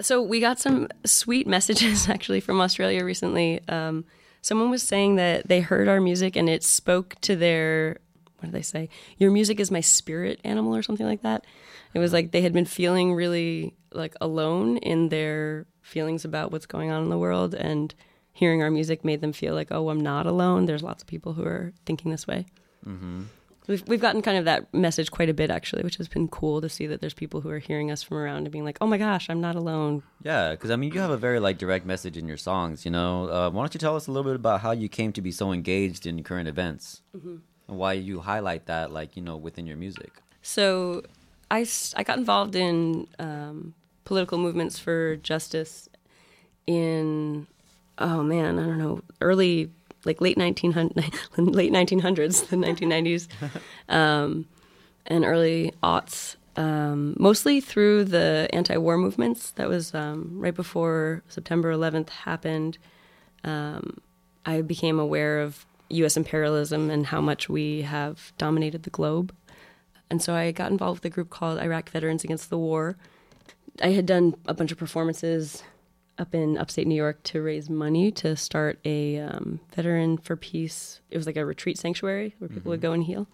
So 0.00 0.22
we 0.22 0.40
got 0.40 0.58
some 0.58 0.88
sweet 1.04 1.46
messages 1.46 2.08
actually 2.08 2.40
from 2.40 2.60
Australia 2.60 3.04
recently. 3.04 3.60
Um, 3.68 4.04
someone 4.40 4.70
was 4.70 4.82
saying 4.82 5.16
that 5.16 5.48
they 5.48 5.60
heard 5.60 5.88
our 5.88 6.00
music 6.00 6.36
and 6.36 6.48
it 6.48 6.62
spoke 6.62 7.16
to 7.22 7.36
their 7.36 7.98
what 8.38 8.50
did 8.50 8.58
they 8.58 8.62
say? 8.62 8.88
Your 9.18 9.30
music 9.30 9.60
is 9.60 9.70
my 9.70 9.80
spirit 9.80 10.40
animal 10.42 10.74
or 10.74 10.82
something 10.82 11.06
like 11.06 11.22
that. 11.22 11.46
It 11.94 12.00
was 12.00 12.12
like 12.12 12.32
they 12.32 12.42
had 12.42 12.52
been 12.52 12.64
feeling 12.64 13.14
really 13.14 13.76
like 13.92 14.16
alone 14.20 14.78
in 14.78 15.10
their 15.10 15.66
feelings 15.80 16.24
about 16.24 16.50
what's 16.50 16.66
going 16.66 16.90
on 16.90 17.04
in 17.04 17.08
the 17.08 17.18
world 17.18 17.54
and 17.54 17.94
hearing 18.32 18.62
our 18.62 18.70
music 18.70 19.04
made 19.04 19.20
them 19.20 19.32
feel 19.32 19.54
like, 19.54 19.68
oh, 19.70 19.90
I'm 19.90 20.00
not 20.00 20.26
alone. 20.26 20.66
There's 20.66 20.82
lots 20.82 21.02
of 21.02 21.06
people 21.06 21.34
who 21.34 21.44
are 21.44 21.72
thinking 21.86 22.10
this 22.10 22.26
way. 22.26 22.46
Mm-hmm. 22.86 23.24
We've, 23.68 23.82
we've 23.86 24.00
gotten 24.00 24.22
kind 24.22 24.38
of 24.38 24.44
that 24.46 24.72
message 24.74 25.10
quite 25.12 25.28
a 25.28 25.34
bit 25.34 25.50
actually, 25.50 25.84
which 25.84 25.96
has 25.96 26.08
been 26.08 26.26
cool 26.28 26.60
to 26.60 26.68
see 26.68 26.86
that 26.88 27.00
there's 27.00 27.14
people 27.14 27.42
who 27.42 27.48
are 27.50 27.60
hearing 27.60 27.90
us 27.92 28.02
from 28.02 28.16
around 28.16 28.38
and 28.38 28.50
being 28.50 28.64
like, 28.64 28.78
oh 28.80 28.86
my 28.86 28.98
gosh, 28.98 29.30
I'm 29.30 29.40
not 29.40 29.54
alone. 29.54 30.02
Yeah, 30.24 30.50
because 30.50 30.70
I 30.70 30.76
mean, 30.76 30.92
you 30.92 31.00
have 31.00 31.10
a 31.10 31.16
very 31.16 31.38
like 31.38 31.58
direct 31.58 31.86
message 31.86 32.16
in 32.16 32.26
your 32.26 32.36
songs. 32.36 32.84
You 32.84 32.90
know, 32.90 33.28
uh, 33.28 33.50
why 33.50 33.62
don't 33.62 33.72
you 33.72 33.78
tell 33.78 33.94
us 33.94 34.08
a 34.08 34.10
little 34.10 34.28
bit 34.28 34.36
about 34.36 34.62
how 34.62 34.72
you 34.72 34.88
came 34.88 35.12
to 35.12 35.22
be 35.22 35.30
so 35.30 35.52
engaged 35.52 36.06
in 36.06 36.22
current 36.24 36.48
events 36.48 37.02
and 37.12 37.42
why 37.66 37.92
you 37.92 38.20
highlight 38.20 38.66
that, 38.66 38.90
like 38.90 39.16
you 39.16 39.22
know, 39.22 39.36
within 39.36 39.66
your 39.66 39.76
music? 39.76 40.12
So 40.42 41.02
I 41.50 41.64
I 41.94 42.02
got 42.02 42.18
involved 42.18 42.56
in 42.56 43.06
um, 43.20 43.74
political 44.04 44.38
movements 44.38 44.78
for 44.78 45.16
justice 45.16 45.88
in, 46.66 47.46
oh 47.98 48.22
man, 48.22 48.58
I 48.58 48.64
don't 48.64 48.78
know, 48.78 49.02
early, 49.20 49.70
like 50.04 50.20
late 50.20 50.36
1900, 50.36 50.94
late 51.36 51.72
1900s, 51.72 52.48
the 52.48 52.56
1990s, 52.56 53.28
um, 53.88 54.46
and 55.06 55.24
early 55.24 55.72
aughts. 55.82 56.36
Um, 56.54 57.16
mostly 57.18 57.62
through 57.62 58.04
the 58.04 58.46
anti-war 58.52 58.98
movements. 58.98 59.52
That 59.52 59.68
was 59.68 59.94
um, 59.94 60.32
right 60.34 60.54
before 60.54 61.22
September 61.28 61.72
11th 61.72 62.10
happened. 62.10 62.76
Um, 63.42 64.02
I 64.44 64.60
became 64.60 64.98
aware 64.98 65.40
of 65.40 65.64
U.S. 65.88 66.16
imperialism 66.16 66.90
and 66.90 67.06
how 67.06 67.20
much 67.20 67.48
we 67.48 67.82
have 67.82 68.32
dominated 68.36 68.82
the 68.82 68.90
globe. 68.90 69.34
And 70.10 70.20
so 70.20 70.34
I 70.34 70.52
got 70.52 70.70
involved 70.70 71.02
with 71.02 71.12
a 71.12 71.14
group 71.14 71.30
called 71.30 71.58
Iraq 71.58 71.88
Veterans 71.90 72.22
Against 72.22 72.50
the 72.50 72.58
War. 72.58 72.96
I 73.82 73.92
had 73.92 74.04
done 74.04 74.34
a 74.46 74.52
bunch 74.52 74.72
of 74.72 74.78
performances 74.78 75.62
up 76.18 76.34
in 76.34 76.58
upstate 76.58 76.86
New 76.86 76.94
York 76.94 77.22
to 77.24 77.42
raise 77.42 77.70
money 77.70 78.10
to 78.12 78.36
start 78.36 78.78
a 78.84 79.18
um, 79.18 79.60
veteran 79.74 80.18
for 80.18 80.36
peace. 80.36 81.00
It 81.10 81.16
was 81.16 81.26
like 81.26 81.36
a 81.36 81.44
retreat 81.44 81.78
sanctuary 81.78 82.34
where 82.38 82.48
people 82.48 82.70
would 82.70 82.80
go 82.80 82.92
and 82.92 83.04
heal. 83.04 83.26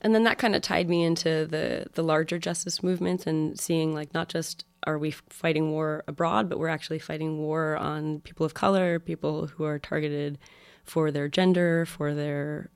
And 0.00 0.14
then 0.14 0.24
that 0.24 0.38
kind 0.38 0.54
of 0.54 0.62
tied 0.62 0.88
me 0.88 1.02
into 1.02 1.46
the 1.46 1.86
the 1.94 2.02
larger 2.02 2.38
justice 2.38 2.82
movements 2.82 3.26
and 3.26 3.58
seeing 3.58 3.94
like 3.94 4.12
not 4.14 4.28
just 4.28 4.64
are 4.86 4.98
we 4.98 5.10
fighting 5.10 5.72
war 5.72 6.04
abroad, 6.06 6.48
but 6.48 6.58
we're 6.58 6.68
actually 6.68 6.98
fighting 6.98 7.38
war 7.38 7.76
on 7.76 8.20
people 8.20 8.46
of 8.46 8.54
color, 8.54 8.98
people 9.00 9.48
who 9.48 9.64
are 9.64 9.78
targeted 9.78 10.38
for 10.84 11.10
their 11.10 11.28
gender, 11.28 11.84
for 11.84 12.14
their 12.14 12.70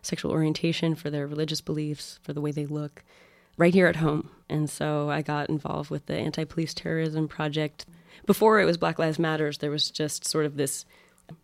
sexual 0.00 0.30
orientation, 0.30 0.94
for 0.94 1.10
their 1.10 1.26
religious 1.26 1.60
beliefs, 1.60 2.20
for 2.22 2.32
the 2.32 2.40
way 2.40 2.52
they 2.52 2.66
look, 2.66 3.02
right 3.56 3.74
here 3.74 3.86
at 3.86 3.96
home. 3.96 4.30
And 4.48 4.70
so 4.70 5.10
I 5.10 5.22
got 5.22 5.48
involved 5.48 5.90
with 5.90 6.06
the 6.06 6.16
Anti 6.16 6.44
Police 6.44 6.72
Terrorism 6.72 7.26
Project. 7.26 7.84
Before 8.26 8.60
it 8.60 8.64
was 8.64 8.76
Black 8.76 8.98
Lives 8.98 9.18
Matters, 9.18 9.58
there 9.58 9.70
was 9.70 9.90
just 9.90 10.24
sort 10.24 10.46
of 10.46 10.56
this 10.56 10.84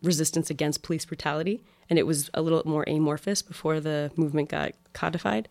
resistance 0.02 0.50
against 0.50 0.82
police 0.82 1.04
brutality, 1.04 1.62
and 1.88 1.98
it 1.98 2.06
was 2.06 2.30
a 2.34 2.42
little 2.42 2.62
more 2.64 2.84
amorphous 2.86 3.42
before 3.42 3.80
the 3.80 4.10
movement 4.16 4.48
got 4.48 4.72
codified. 4.92 5.48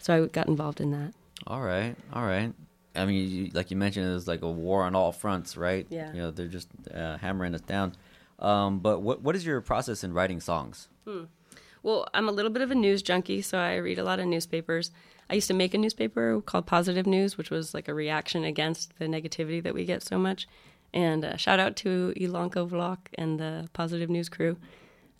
So 0.00 0.24
I 0.24 0.26
got 0.26 0.48
involved 0.48 0.80
in 0.80 0.90
that. 0.90 1.14
All 1.46 1.62
right, 1.62 1.96
all 2.12 2.24
right. 2.24 2.52
I 2.94 3.04
mean, 3.04 3.30
you, 3.30 3.50
like 3.52 3.70
you 3.70 3.76
mentioned, 3.76 4.06
it 4.06 4.14
was 4.14 4.26
like 4.26 4.42
a 4.42 4.50
war 4.50 4.82
on 4.84 4.94
all 4.94 5.12
fronts, 5.12 5.56
right? 5.56 5.86
Yeah. 5.90 6.12
You 6.12 6.22
know, 6.22 6.30
they're 6.30 6.48
just 6.48 6.68
uh, 6.92 7.18
hammering 7.18 7.54
us 7.54 7.60
down. 7.60 7.94
Um, 8.38 8.80
but 8.80 9.00
what 9.00 9.22
what 9.22 9.36
is 9.36 9.44
your 9.46 9.60
process 9.60 10.04
in 10.04 10.12
writing 10.12 10.40
songs? 10.40 10.88
Well, 11.82 12.08
I'm 12.14 12.28
a 12.28 12.32
little 12.32 12.50
bit 12.50 12.62
of 12.62 12.70
a 12.70 12.74
news 12.74 13.02
junkie, 13.02 13.42
so 13.42 13.58
I 13.58 13.76
read 13.76 13.98
a 13.98 14.04
lot 14.04 14.18
of 14.18 14.26
newspapers. 14.26 14.90
I 15.28 15.34
used 15.34 15.48
to 15.48 15.54
make 15.54 15.74
a 15.74 15.78
newspaper 15.78 16.40
called 16.40 16.66
Positive 16.66 17.06
News, 17.06 17.36
which 17.36 17.50
was 17.50 17.74
like 17.74 17.88
a 17.88 17.94
reaction 17.94 18.44
against 18.44 18.98
the 18.98 19.06
negativity 19.06 19.62
that 19.62 19.74
we 19.74 19.84
get 19.84 20.02
so 20.02 20.18
much. 20.18 20.46
And 20.94 21.24
uh, 21.24 21.36
shout 21.36 21.58
out 21.58 21.76
to 21.76 22.14
Ilanko 22.16 22.68
Vlog 22.68 22.98
and 23.14 23.38
the 23.38 23.68
Positive 23.72 24.08
News 24.08 24.28
crew. 24.28 24.56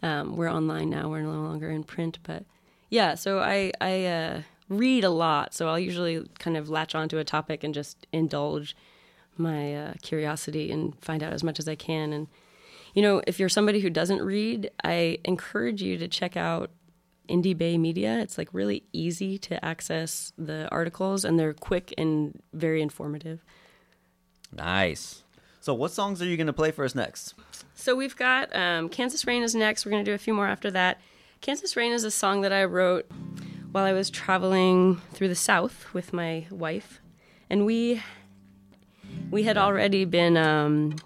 Um, 0.03 0.37
we're 0.37 0.51
online 0.51 0.91
now; 0.91 1.09
we're 1.09 1.23
no 1.23 1.43
longer 1.43 1.71
in 1.71 1.83
print, 1.85 2.19
but 2.23 2.45
yeah. 2.91 3.15
So 3.15 3.41
I 3.41 3.73
I 3.81 4.05
uh, 4.05 4.43
read 4.69 5.05
a 5.05 5.11
lot, 5.11 5.55
so 5.55 5.69
I'll 5.69 5.79
usually 5.79 6.29
kind 6.39 6.57
of 6.57 6.69
latch 6.69 6.95
onto 6.95 7.19
a 7.19 7.25
topic 7.25 7.65
and 7.65 7.75
just 7.75 8.07
indulge 8.13 8.77
my 9.37 9.75
uh, 9.75 9.95
curiosity 10.03 10.71
and 10.71 10.99
find 11.01 11.23
out 11.23 11.33
as 11.33 11.43
much 11.43 11.59
as 11.59 11.69
I 11.69 11.75
can. 11.75 12.13
And 12.13 12.29
you 12.95 13.03
know, 13.03 13.23
if 13.27 13.39
you're 13.39 13.49
somebody 13.49 13.81
who 13.81 13.91
doesn't 13.91 14.23
read, 14.23 14.71
I 14.85 15.19
encourage 15.25 15.83
you 15.83 15.99
to 15.99 16.09
check 16.09 16.37
out 16.37 16.71
Indybay 17.29 17.79
Media. 17.79 18.19
It's 18.19 18.39
like 18.39 18.49
really 18.53 18.85
easy 18.93 19.39
to 19.39 19.63
access 19.65 20.33
the 20.39 20.69
articles, 20.71 21.25
and 21.25 21.39
they're 21.39 21.55
quick 21.55 21.95
and 21.99 22.41
very 22.53 22.83
informative. 22.83 23.45
Nice. 24.53 25.23
So, 25.61 25.75
what 25.75 25.91
songs 25.91 26.23
are 26.23 26.27
you 26.27 26.37
gonna 26.37 26.53
play 26.53 26.71
for 26.71 26.85
us 26.85 26.95
next? 26.95 27.35
So 27.79 27.95
we've 27.95 28.17
got 28.17 28.55
um, 28.57 28.89
Kansas 28.89 29.27
Rain 29.27 29.43
is 29.43 29.55
next. 29.55 29.85
We're 29.85 29.93
going 29.93 30.05
to 30.05 30.11
do 30.11 30.15
a 30.15 30.19
few 30.19 30.33
more 30.33 30.47
after 30.47 30.71
that. 30.71 30.99
Kansas 31.43 31.77
Rain 31.77 31.93
is 31.93 32.05
a 32.05 32.11
song 32.11 32.41
that 32.41 32.53
I 32.53 32.65
wrote 32.65 33.09
while 33.71 33.85
I 33.85 33.93
was 33.93 34.09
traveling 34.09 35.01
through 35.13 35.29
the 35.29 35.35
South 35.35 35.93
with 35.93 36.13
my 36.13 36.47
wife, 36.51 37.01
and 37.51 37.67
we 37.67 38.03
we 39.31 39.43
had 39.43 39.59
already 39.59 40.07
been 40.07 40.39
um, 40.39 40.97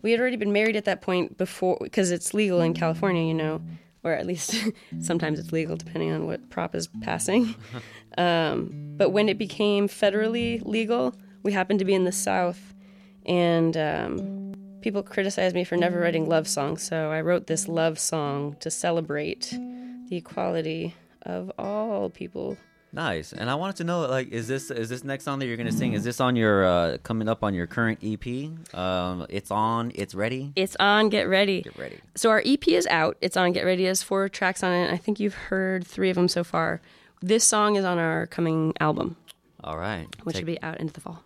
we 0.00 0.12
had 0.12 0.20
already 0.20 0.36
been 0.36 0.52
married 0.52 0.76
at 0.76 0.86
that 0.86 1.02
point 1.02 1.36
before 1.36 1.76
because 1.80 2.10
it's 2.10 2.32
legal 2.32 2.62
in 2.62 2.72
California, 2.72 3.22
you 3.22 3.34
know, 3.34 3.60
or 4.06 4.12
at 4.12 4.26
least 4.26 4.54
sometimes 5.00 5.38
it's 5.38 5.52
legal 5.52 5.76
depending 5.76 6.12
on 6.12 6.26
what 6.26 6.48
prop 6.48 6.74
is 6.74 6.88
passing. 7.02 7.54
Um, 8.18 8.70
but 8.96 9.10
when 9.10 9.28
it 9.28 9.36
became 9.36 9.88
federally 9.88 10.64
legal, 10.64 11.14
we 11.42 11.52
happened 11.52 11.80
to 11.80 11.84
be 11.84 11.92
in 11.92 12.04
the 12.04 12.12
South, 12.12 12.72
and 13.26 13.76
um, 13.76 14.54
people 14.80 15.02
criticized 15.02 15.54
me 15.54 15.64
for 15.64 15.76
never 15.76 16.00
writing 16.00 16.26
love 16.26 16.48
songs, 16.48 16.82
so 16.82 17.10
I 17.10 17.20
wrote 17.20 17.46
this 17.46 17.68
love 17.68 17.98
song 17.98 18.56
to 18.60 18.70
celebrate 18.70 19.50
the 20.08 20.16
equality 20.16 20.94
of 21.26 21.52
all 21.58 22.08
people. 22.08 22.56
Nice. 22.92 23.32
And 23.32 23.50
I 23.50 23.54
wanted 23.56 23.76
to 23.76 23.84
know, 23.84 24.00
like, 24.06 24.28
is 24.28 24.48
this 24.48 24.70
is 24.70 24.88
this 24.88 25.04
next 25.04 25.24
song 25.24 25.38
that 25.40 25.46
you're 25.46 25.56
gonna 25.56 25.72
sing? 25.72 25.92
Is 25.92 26.04
this 26.04 26.20
on 26.20 26.34
your 26.36 26.64
uh, 26.64 26.98
coming 27.02 27.28
up 27.28 27.44
on 27.44 27.52
your 27.54 27.66
current 27.66 27.98
EP? 28.02 28.50
Um, 28.74 29.26
it's 29.28 29.50
on. 29.50 29.92
It's 29.94 30.14
ready. 30.14 30.52
It's 30.56 30.76
on. 30.80 31.08
Get 31.08 31.28
ready. 31.28 31.62
Get 31.62 31.78
ready. 31.78 31.98
So 32.14 32.30
our 32.30 32.42
EP 32.44 32.66
is 32.68 32.86
out. 32.86 33.16
It's 33.20 33.36
on. 33.36 33.52
Get 33.52 33.64
ready. 33.64 33.84
There's 33.84 34.02
four 34.02 34.28
tracks 34.28 34.62
on 34.62 34.72
it. 34.72 34.92
I 34.92 34.96
think 34.96 35.20
you've 35.20 35.34
heard 35.34 35.86
three 35.86 36.10
of 36.10 36.16
them 36.16 36.28
so 36.28 36.42
far. 36.44 36.80
This 37.20 37.44
song 37.44 37.76
is 37.76 37.84
on 37.84 37.98
our 37.98 38.26
coming 38.26 38.72
album. 38.80 39.16
All 39.62 39.76
right. 39.76 40.06
Which 40.24 40.34
Take- 40.34 40.40
should 40.40 40.46
be 40.46 40.62
out 40.62 40.80
into 40.80 40.92
the 40.92 41.00
fall. 41.00 41.22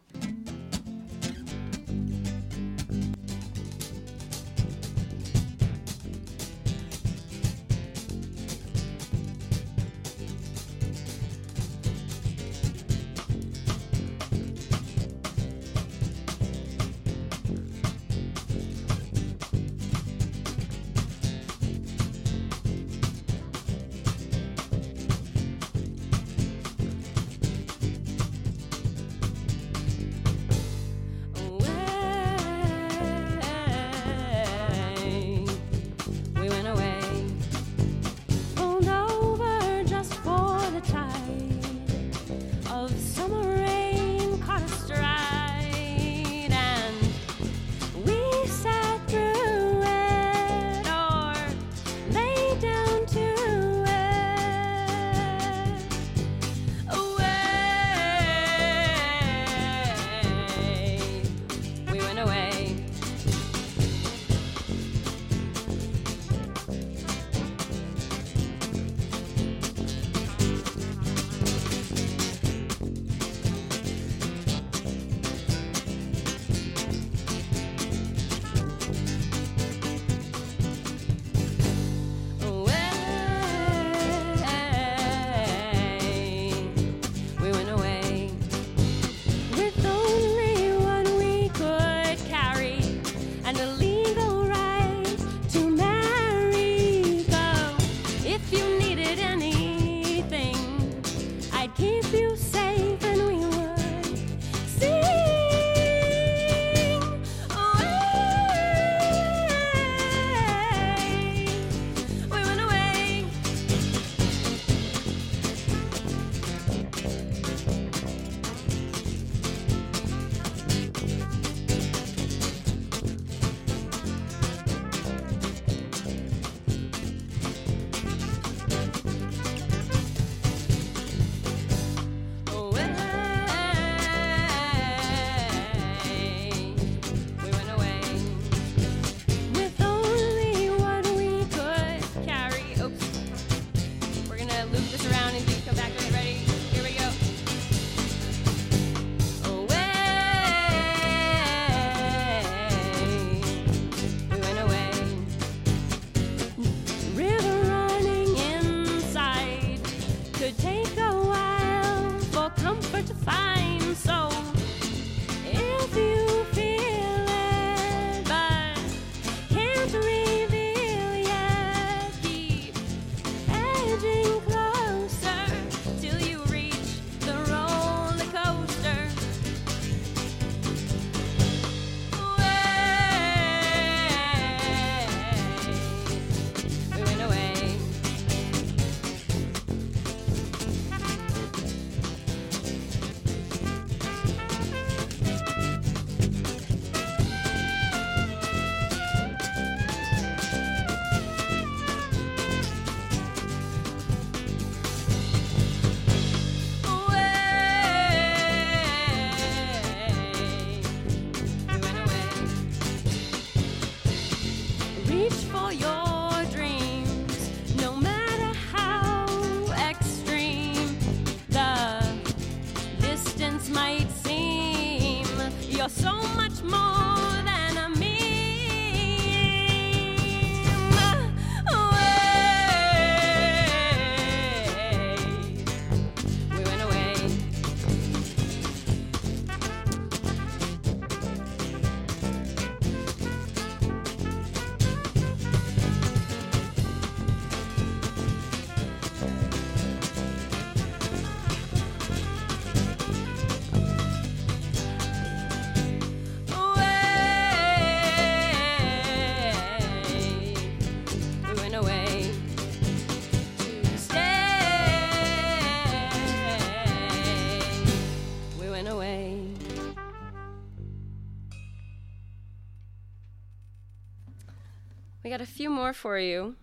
two 275.71 275.75
more 275.75 275.93
for 275.93 276.19
you. 276.19 276.57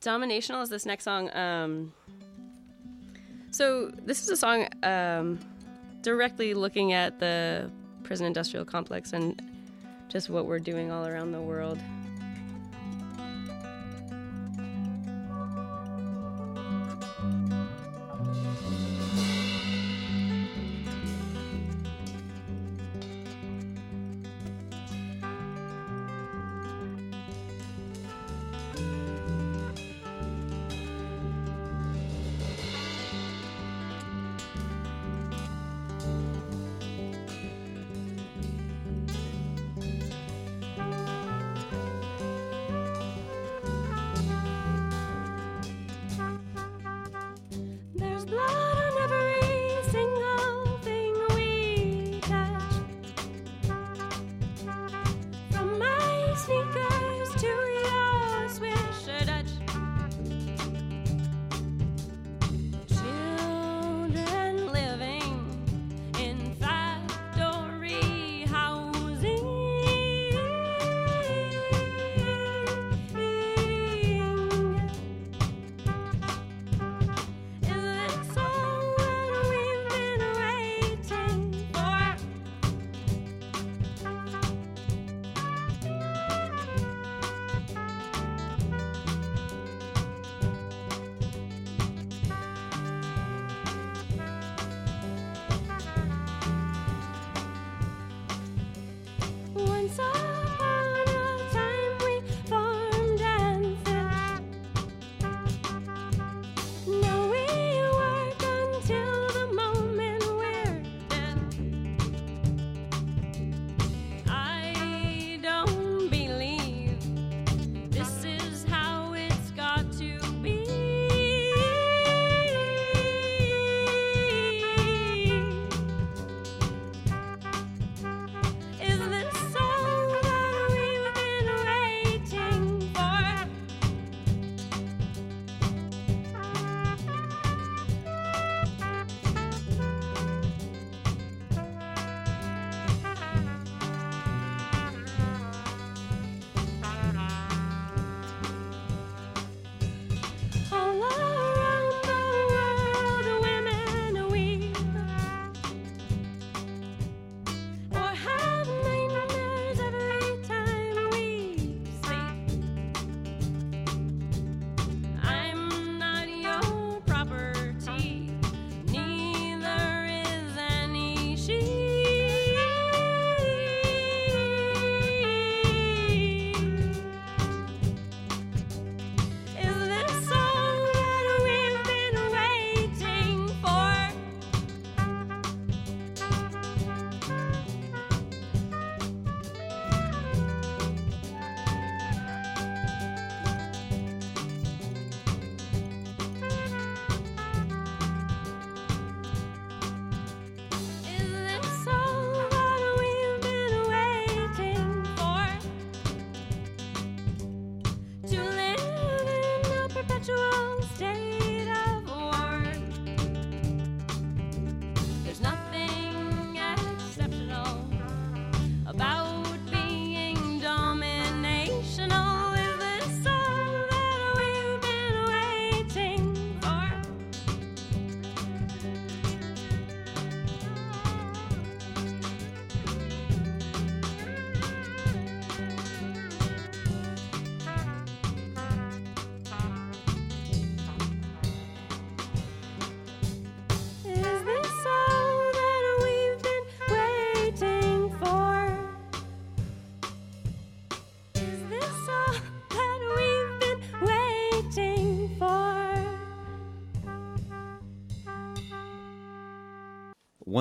Dominational 0.00 0.62
is 0.62 0.68
this 0.68 0.84
next 0.84 1.04
song. 1.04 1.34
Um, 1.34 1.92
so 3.50 3.90
this 4.04 4.22
is 4.22 4.28
a 4.28 4.36
song 4.36 4.68
um, 4.82 5.38
directly 6.02 6.54
looking 6.54 6.92
at 6.92 7.18
the 7.18 7.70
prison 8.02 8.26
industrial 8.26 8.64
complex 8.64 9.12
and 9.12 9.40
just 10.08 10.28
what 10.28 10.46
we're 10.46 10.58
doing 10.58 10.90
all 10.90 11.06
around 11.06 11.32
the 11.32 11.40
world. 11.40 11.78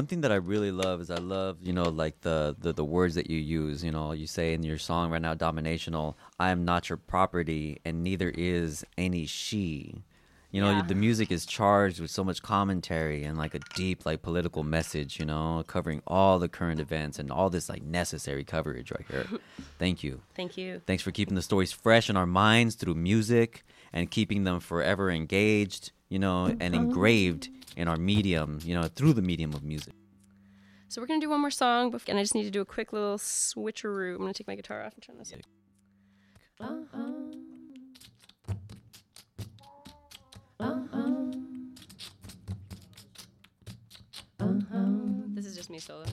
One 0.02 0.08
thing 0.08 0.22
that 0.22 0.32
I 0.32 0.38
really 0.38 0.72
love 0.72 1.00
is 1.00 1.12
I 1.12 1.18
love, 1.18 1.58
you 1.62 1.74
know, 1.74 1.84
like 1.84 2.22
the, 2.22 2.56
the 2.58 2.74
the 2.74 2.84
words 2.84 3.14
that 3.14 3.30
you 3.30 3.38
use. 3.38 3.84
You 3.84 3.92
know, 3.92 4.14
you 4.14 4.26
say 4.26 4.56
in 4.56 4.64
your 4.64 4.80
song 4.80 5.12
right 5.12 5.22
now, 5.22 5.36
"Dominational." 5.36 6.16
I 6.40 6.50
am 6.50 6.66
not 6.66 6.90
your 6.90 6.98
property, 6.98 7.78
and 7.86 8.04
neither 8.04 8.32
is 8.32 8.84
any 8.98 9.28
she. 9.28 10.02
You 10.50 10.60
know, 10.60 10.72
Yeah. 10.72 10.82
the 10.88 10.96
music 10.96 11.32
is 11.32 11.46
charged 11.46 12.00
with 12.00 12.10
so 12.10 12.24
much 12.24 12.42
commentary 12.42 13.24
and 13.24 13.38
like 13.38 13.54
a 13.54 13.60
deep, 13.76 14.04
like 14.04 14.24
political 14.24 14.64
message. 14.64 15.20
You 15.20 15.28
know, 15.28 15.64
covering 15.68 16.02
all 16.08 16.40
the 16.40 16.50
current 16.50 16.80
events 16.80 17.20
and 17.20 17.32
all 17.32 17.52
this 17.52 17.70
like 17.70 17.84
necessary 17.84 18.44
coverage 18.44 18.90
right 18.90 19.06
here. 19.08 19.28
Thank 19.78 20.04
you. 20.04 20.22
Thank 20.34 20.58
you. 20.58 20.82
Thanks 20.88 21.04
for 21.04 21.12
keeping 21.12 21.36
the 21.36 21.44
stories 21.44 21.72
fresh 21.72 22.10
in 22.10 22.18
our 22.18 22.26
minds 22.26 22.74
through 22.74 22.96
music 22.96 23.64
and 23.94 24.10
keeping 24.10 24.46
them 24.46 24.62
forever 24.62 25.12
engaged, 25.12 25.92
you 26.10 26.18
know, 26.18 26.48
and 26.60 26.74
engraved 26.74 27.50
in 27.76 27.88
our 27.88 27.98
medium, 27.98 28.60
you 28.64 28.76
know, 28.76 28.84
through 28.88 29.14
the 29.14 29.22
medium 29.22 29.54
of 29.54 29.64
music. 29.64 29.94
So 30.88 31.02
we're 31.02 31.08
gonna 31.08 31.22
do 31.22 31.30
one 31.30 31.40
more 31.40 31.52
song, 31.52 31.98
and 32.08 32.18
I 32.18 32.22
just 32.22 32.36
need 32.36 32.44
to 32.44 32.52
do 32.52 32.62
a 32.62 32.66
quick 32.66 32.92
little 32.92 33.18
switcheroo. 33.18 34.16
I'm 34.16 34.20
gonna 34.20 34.34
take 34.34 34.48
my 34.48 34.56
guitar 34.56 34.84
off 34.84 34.94
and 34.94 35.02
turn 35.02 35.18
this. 35.18 35.32
Yeah. 35.32 35.38
Uh-huh. 36.60 36.98
Uh-huh. 40.60 41.32
Uh-huh. 44.40 44.86
This 45.30 45.46
is 45.46 45.56
just 45.56 45.70
me 45.70 45.80
solo. 45.80 46.04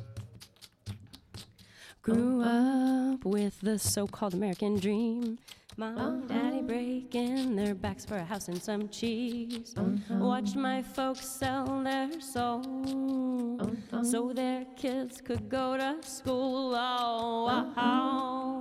Grew 2.02 2.42
up 2.42 3.24
with 3.24 3.60
the 3.60 3.78
so-called 3.78 4.32
American 4.32 4.78
dream 4.78 5.38
Mom 5.78 5.96
and 5.96 6.28
daddy 6.28 6.56
uh-huh. 6.56 6.66
breaking 6.66 7.54
their 7.54 7.72
backs 7.72 8.04
for 8.04 8.16
a 8.16 8.24
house 8.24 8.48
and 8.48 8.60
some 8.60 8.88
cheese. 8.88 9.74
Uh-huh. 9.76 10.16
Watched 10.16 10.56
my 10.56 10.82
folks 10.82 11.24
sell 11.24 11.84
their 11.84 12.20
soul 12.20 13.60
uh-huh. 13.60 14.02
so 14.02 14.32
their 14.32 14.64
kids 14.74 15.20
could 15.20 15.48
go 15.48 15.76
to 15.76 15.98
school. 16.02 16.74
Oh, 16.74 17.70
how, 17.76 18.60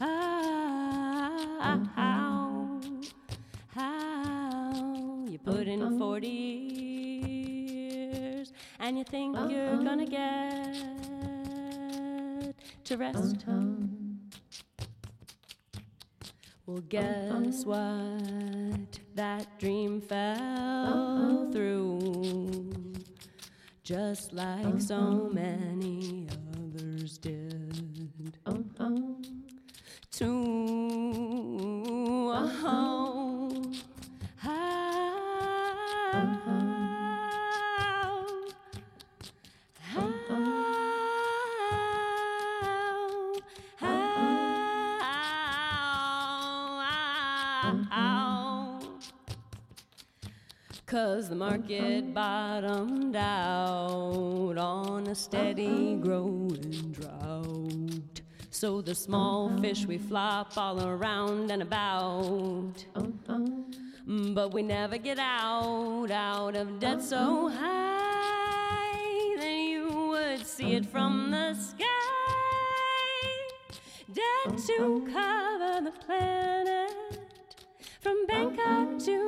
how, 0.00 1.84
how, 1.94 2.80
how 3.74 5.26
you 5.28 5.38
put 5.38 5.68
in 5.68 5.98
40 5.98 6.28
years 7.86 8.54
and 8.80 8.96
you 8.96 9.04
think 9.04 9.36
you're 9.50 9.84
gonna 9.84 10.06
get 10.06 10.76
to 12.84 12.96
rest. 12.96 13.44
Well, 16.76 16.84
guess 16.90 17.64
uh-uh. 17.64 17.72
what? 17.72 18.98
That 19.14 19.58
dream 19.58 20.02
fell 20.02 20.36
uh-uh. 20.36 21.50
through, 21.50 22.92
just 23.82 24.34
like 24.34 24.82
so 24.82 24.96
uh-uh. 24.96 25.32
many 25.32 26.25
Market 51.68 52.14
bottomed 52.14 53.16
out 53.16 54.56
on 54.56 55.08
a 55.08 55.14
steady 55.16 55.96
growing 55.96 56.92
drought. 56.92 58.20
So 58.50 58.80
the 58.80 58.94
small 58.94 59.50
fish 59.58 59.84
we 59.84 59.98
flop 59.98 60.56
all 60.56 60.80
around 60.86 61.50
and 61.50 61.62
about. 61.62 62.84
But 64.06 64.54
we 64.54 64.62
never 64.62 64.96
get 64.96 65.18
out, 65.18 66.12
out 66.12 66.54
of 66.54 66.78
debt 66.78 67.02
so 67.02 67.48
high 67.48 69.34
that 69.36 69.58
you 69.58 69.88
would 70.10 70.46
see 70.46 70.74
it 70.74 70.86
from 70.86 71.32
the 71.32 71.54
sky. 71.54 71.84
Debt 74.14 74.56
to 74.68 75.04
cover 75.12 75.80
the 75.80 75.90
planet 76.06 76.94
from 78.00 78.24
Bangkok 78.28 79.00
to 79.00 79.25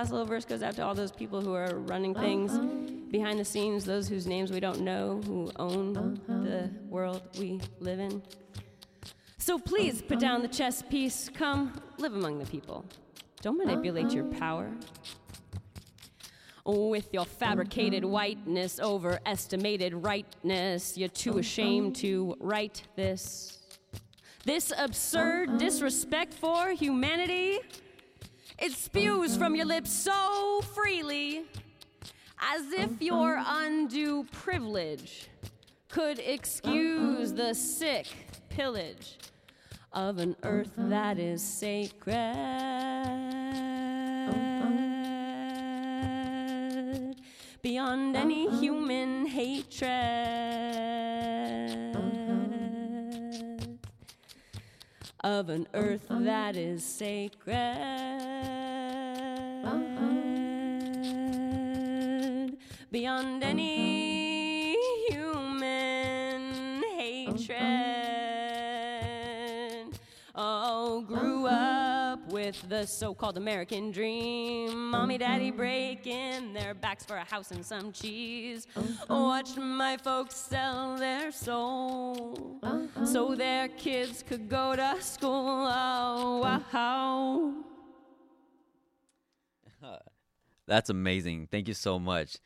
last 0.00 0.12
little 0.12 0.26
verse 0.26 0.46
goes 0.46 0.62
out 0.62 0.74
to 0.74 0.82
all 0.82 0.94
those 0.94 1.12
people 1.12 1.42
who 1.42 1.52
are 1.52 1.74
running 1.80 2.16
uh-huh. 2.16 2.24
things 2.24 2.58
behind 3.10 3.38
the 3.38 3.44
scenes, 3.44 3.84
those 3.84 4.08
whose 4.08 4.26
names 4.26 4.50
we 4.50 4.58
don't 4.58 4.80
know, 4.80 5.20
who 5.26 5.50
own 5.56 5.94
uh-huh. 5.94 6.40
the 6.42 6.70
world 6.88 7.20
we 7.38 7.60
live 7.80 8.00
in. 8.00 8.22
So 9.36 9.58
please 9.58 10.00
put 10.00 10.18
down 10.18 10.40
the 10.40 10.48
chess 10.48 10.80
piece. 10.80 11.28
Come 11.28 11.78
live 11.98 12.14
among 12.14 12.38
the 12.38 12.46
people. 12.46 12.82
Don't 13.42 13.58
manipulate 13.58 14.10
your 14.10 14.24
uh-huh. 14.24 14.38
power. 14.38 14.70
With 16.64 17.12
your 17.12 17.26
fabricated 17.26 18.02
whiteness, 18.02 18.80
overestimated 18.80 19.92
rightness, 19.92 20.96
you're 20.96 21.10
too 21.10 21.36
ashamed 21.36 21.96
to 21.96 22.36
write 22.40 22.84
this. 22.96 23.58
This 24.46 24.72
absurd 24.78 25.58
disrespect 25.58 26.32
for 26.32 26.70
humanity, 26.70 27.58
it 28.60 28.72
spews 28.72 29.36
from 29.36 29.56
your 29.56 29.64
lips 29.64 29.90
so 29.90 30.60
freely, 30.74 31.44
as 32.40 32.72
if 32.72 33.00
your 33.00 33.42
undue 33.44 34.24
privilege 34.32 35.28
could 35.88 36.18
excuse 36.18 37.32
the 37.32 37.54
sick 37.54 38.06
pillage 38.50 39.18
of 39.92 40.18
an 40.18 40.36
earth 40.42 40.72
that 40.76 41.18
is 41.18 41.42
sacred. 41.42 42.16
Beyond 47.62 48.16
any 48.16 48.48
human 48.58 49.26
hatred 49.26 49.90
of 55.22 55.50
an 55.50 55.66
earth 55.74 56.06
that 56.08 56.56
is 56.56 56.82
sacred 56.84 58.49
beyond 62.90 63.42
any 63.44 64.76
human 65.08 66.82
hatred. 66.98 67.60
Oh, 70.34 71.00
grew 71.02 71.46
up 71.46 72.30
with 72.32 72.62
the 72.68 72.86
so-called 72.86 73.36
American 73.36 73.90
dream. 73.90 74.90
Mommy, 74.90 75.18
daddy 75.18 75.50
breaking 75.50 76.52
their 76.52 76.74
backs 76.74 77.04
for 77.04 77.16
a 77.16 77.24
house 77.24 77.52
and 77.52 77.64
some 77.64 77.92
cheese. 77.92 78.66
Watched 79.08 79.56
my 79.56 79.96
folks 79.96 80.36
sell 80.36 80.96
their 80.96 81.30
soul 81.30 82.58
so 83.04 83.34
their 83.34 83.68
kids 83.68 84.22
could 84.26 84.48
go 84.48 84.74
to 84.76 84.96
school. 85.00 85.68
Oh, 85.70 86.40
wow. 86.42 87.59
That's 90.70 90.88
amazing. 90.88 91.48
Thank 91.50 91.66
you 91.66 91.74
so 91.74 91.98
much. 91.98 92.36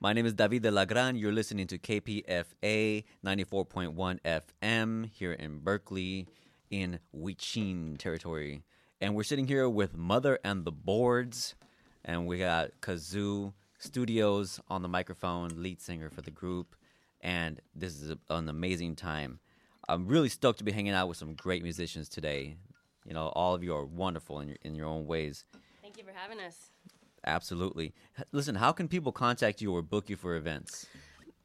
My 0.00 0.12
name 0.12 0.26
is 0.26 0.34
David 0.34 0.62
de 0.62 0.72
la 0.72 0.84
Gran. 0.84 1.14
You're 1.14 1.30
listening 1.30 1.68
to 1.68 1.78
KPFA 1.78 3.04
94.1 3.24 4.18
FM 4.24 5.10
here 5.12 5.32
in 5.32 5.60
Berkeley 5.60 6.26
in 6.68 6.98
Huichin 7.14 7.96
territory. 7.96 8.64
And 9.00 9.14
we're 9.14 9.22
sitting 9.22 9.46
here 9.46 9.68
with 9.68 9.96
Mother 9.96 10.40
and 10.42 10.64
the 10.64 10.72
Boards. 10.72 11.54
And 12.04 12.26
we 12.26 12.38
got 12.38 12.70
Kazoo 12.82 13.52
Studios 13.78 14.58
on 14.68 14.82
the 14.82 14.88
microphone, 14.88 15.62
lead 15.62 15.80
singer 15.80 16.10
for 16.10 16.22
the 16.22 16.32
group. 16.32 16.74
And 17.20 17.60
this 17.72 18.02
is 18.02 18.16
an 18.28 18.48
amazing 18.48 18.96
time. 18.96 19.38
I'm 19.88 20.08
really 20.08 20.28
stoked 20.28 20.58
to 20.58 20.64
be 20.64 20.72
hanging 20.72 20.92
out 20.92 21.06
with 21.06 21.18
some 21.18 21.34
great 21.34 21.62
musicians 21.62 22.08
today. 22.08 22.56
You 23.04 23.14
know, 23.14 23.28
all 23.28 23.54
of 23.54 23.62
you 23.62 23.76
are 23.76 23.86
wonderful 23.86 24.40
in 24.40 24.48
your, 24.48 24.56
in 24.62 24.74
your 24.74 24.86
own 24.86 25.06
ways. 25.06 25.44
Thank 25.80 25.98
you 25.98 26.02
for 26.02 26.10
having 26.12 26.40
us. 26.40 26.72
Absolutely. 27.26 27.92
Listen, 28.32 28.54
how 28.54 28.72
can 28.72 28.88
people 28.88 29.12
contact 29.12 29.60
you 29.60 29.74
or 29.74 29.82
book 29.82 30.08
you 30.08 30.16
for 30.16 30.36
events? 30.36 30.86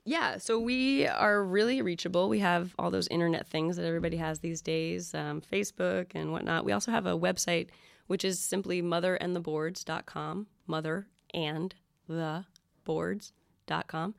Yeah, 0.04 0.38
so 0.38 0.60
we 0.60 1.08
are 1.08 1.44
really 1.44 1.82
reachable. 1.82 2.28
We 2.28 2.40
have 2.40 2.74
all 2.80 2.90
those 2.90 3.08
internet 3.10 3.48
things 3.48 3.78
that 3.78 3.86
everybody 3.86 4.18
has 4.18 4.40
these 4.40 4.62
days, 4.62 5.14
um, 5.14 5.42
Facebook 5.42 6.08
and 6.16 6.32
whatnot. 6.32 6.66
We 6.66 6.72
also 6.72 6.92
have 6.92 7.06
a 7.06 7.18
website, 7.18 7.70
which 8.08 8.26
is 8.26 8.40
simply 8.40 8.82
motherandtheboards.com, 8.82 10.48
mother 10.66 11.08
and 11.34 11.76
the 12.08 12.46
boards.com. 12.84 14.16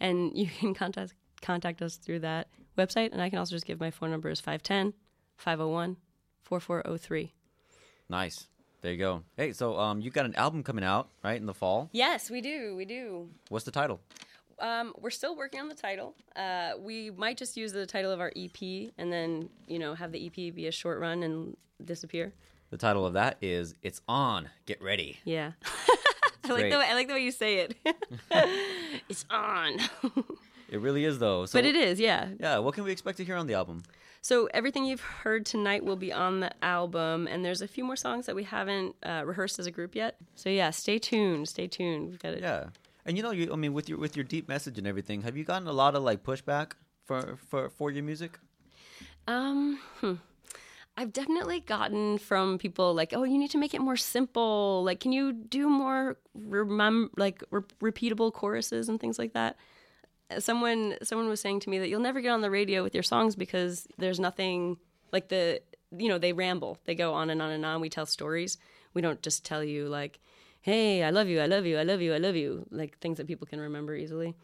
And 0.00 0.32
you 0.36 0.46
can 0.46 0.74
contact, 0.74 1.14
contact 1.42 1.82
us 1.82 1.96
through 1.96 2.20
that 2.20 2.48
website. 2.78 3.12
And 3.12 3.20
I 3.20 3.28
can 3.28 3.38
also 3.38 3.54
just 3.54 3.66
give 3.66 3.78
my 3.78 3.90
phone 3.90 4.10
number 4.10 4.30
is 4.30 4.40
510 4.40 4.94
501 5.36 5.96
4403. 6.44 7.34
Nice. 8.08 8.46
There 8.86 8.92
you 8.92 9.00
go. 9.00 9.24
Hey, 9.36 9.52
so 9.52 9.76
um, 9.80 10.00
you 10.00 10.12
got 10.12 10.26
an 10.26 10.36
album 10.36 10.62
coming 10.62 10.84
out 10.84 11.08
right 11.24 11.40
in 11.40 11.46
the 11.46 11.52
fall. 11.52 11.90
Yes, 11.90 12.30
we 12.30 12.40
do. 12.40 12.76
We 12.76 12.84
do. 12.84 13.28
What's 13.48 13.64
the 13.64 13.72
title? 13.72 13.98
Um, 14.60 14.92
we're 15.00 15.10
still 15.10 15.34
working 15.34 15.58
on 15.58 15.68
the 15.68 15.74
title. 15.74 16.14
Uh, 16.36 16.74
we 16.78 17.10
might 17.10 17.36
just 17.36 17.56
use 17.56 17.72
the 17.72 17.84
title 17.84 18.12
of 18.12 18.20
our 18.20 18.32
EP 18.36 18.92
and 18.96 19.12
then, 19.12 19.48
you 19.66 19.80
know, 19.80 19.94
have 19.94 20.12
the 20.12 20.24
EP 20.24 20.54
be 20.54 20.68
a 20.68 20.70
short 20.70 21.00
run 21.00 21.24
and 21.24 21.56
disappear. 21.84 22.32
The 22.70 22.76
title 22.76 23.04
of 23.04 23.14
that 23.14 23.38
is 23.42 23.74
"It's 23.82 24.02
On." 24.06 24.48
Get 24.66 24.80
ready. 24.80 25.18
Yeah. 25.24 25.50
I 26.44 26.52
like 26.52 26.70
the 26.70 26.78
way, 26.78 26.86
I 26.88 26.94
like 26.94 27.08
the 27.08 27.14
way 27.14 27.24
you 27.24 27.32
say 27.32 27.66
it. 27.66 27.74
it's 29.08 29.24
on. 29.30 29.80
It 30.68 30.80
really 30.80 31.04
is 31.04 31.20
though. 31.20 31.46
So, 31.46 31.58
but 31.58 31.64
it 31.64 31.76
is, 31.76 32.00
yeah. 32.00 32.28
Yeah. 32.40 32.58
What 32.58 32.74
can 32.74 32.82
we 32.82 32.90
expect 32.90 33.18
to 33.18 33.24
hear 33.24 33.36
on 33.36 33.46
the 33.46 33.54
album? 33.54 33.84
So 34.26 34.48
everything 34.52 34.84
you've 34.86 35.02
heard 35.22 35.46
tonight 35.46 35.84
will 35.84 35.94
be 35.94 36.12
on 36.12 36.40
the 36.40 36.50
album, 36.60 37.28
and 37.28 37.44
there's 37.44 37.62
a 37.62 37.68
few 37.68 37.84
more 37.84 37.94
songs 37.94 38.26
that 38.26 38.34
we 38.34 38.42
haven't 38.42 38.96
uh, 39.04 39.22
rehearsed 39.24 39.60
as 39.60 39.68
a 39.68 39.70
group 39.70 39.94
yet. 39.94 40.16
So 40.34 40.48
yeah, 40.48 40.70
stay 40.70 40.98
tuned. 40.98 41.48
Stay 41.48 41.68
tuned. 41.68 42.10
We've 42.10 42.18
got 42.18 42.34
it. 42.34 42.40
Yeah. 42.42 42.70
And 43.04 43.16
you 43.16 43.22
know, 43.22 43.30
you 43.30 43.52
I 43.52 43.54
mean, 43.54 43.72
with 43.72 43.88
your 43.88 43.98
with 43.98 44.16
your 44.16 44.24
deep 44.24 44.48
message 44.48 44.78
and 44.78 44.86
everything, 44.88 45.22
have 45.22 45.36
you 45.36 45.44
gotten 45.44 45.68
a 45.68 45.72
lot 45.72 45.94
of 45.94 46.02
like 46.02 46.24
pushback 46.24 46.72
for 47.04 47.36
for 47.36 47.70
for 47.70 47.92
your 47.92 48.02
music? 48.02 48.40
Um, 49.28 49.78
hmm. 50.00 50.14
I've 50.96 51.12
definitely 51.12 51.60
gotten 51.60 52.18
from 52.18 52.58
people 52.58 52.94
like, 52.94 53.12
"Oh, 53.14 53.22
you 53.22 53.38
need 53.38 53.52
to 53.52 53.58
make 53.58 53.74
it 53.74 53.80
more 53.80 53.96
simple. 53.96 54.82
Like, 54.82 54.98
can 54.98 55.12
you 55.12 55.34
do 55.34 55.70
more 55.70 56.16
remem- 56.36 57.10
like 57.16 57.44
re- 57.52 57.92
repeatable 57.92 58.32
choruses 58.32 58.88
and 58.88 58.98
things 58.98 59.20
like 59.20 59.34
that?" 59.34 59.56
Someone 60.38 60.96
someone 61.02 61.28
was 61.28 61.40
saying 61.40 61.60
to 61.60 61.70
me 61.70 61.78
that 61.78 61.88
you'll 61.88 62.00
never 62.00 62.20
get 62.20 62.30
on 62.30 62.40
the 62.40 62.50
radio 62.50 62.82
with 62.82 62.94
your 62.94 63.02
songs 63.02 63.36
because 63.36 63.86
there's 63.98 64.18
nothing 64.18 64.76
like 65.12 65.28
the 65.28 65.60
you 65.96 66.08
know 66.08 66.18
they 66.18 66.32
ramble. 66.32 66.78
They 66.84 66.94
go 66.94 67.14
on 67.14 67.30
and 67.30 67.40
on 67.40 67.50
and 67.50 67.64
on. 67.64 67.80
We 67.80 67.88
tell 67.88 68.06
stories. 68.06 68.58
We 68.94 69.02
don't 69.02 69.22
just 69.22 69.44
tell 69.44 69.62
you 69.62 69.88
like, 69.88 70.18
"Hey, 70.60 71.02
I 71.04 71.10
love 71.10 71.28
you, 71.28 71.40
I 71.40 71.46
love 71.46 71.64
you, 71.66 71.78
I 71.78 71.84
love 71.84 72.00
you, 72.00 72.12
I 72.14 72.18
love 72.18 72.34
you," 72.34 72.66
like 72.70 72.98
things 72.98 73.18
that 73.18 73.26
people 73.26 73.46
can 73.46 73.60
remember 73.60 73.94
easily 73.94 74.34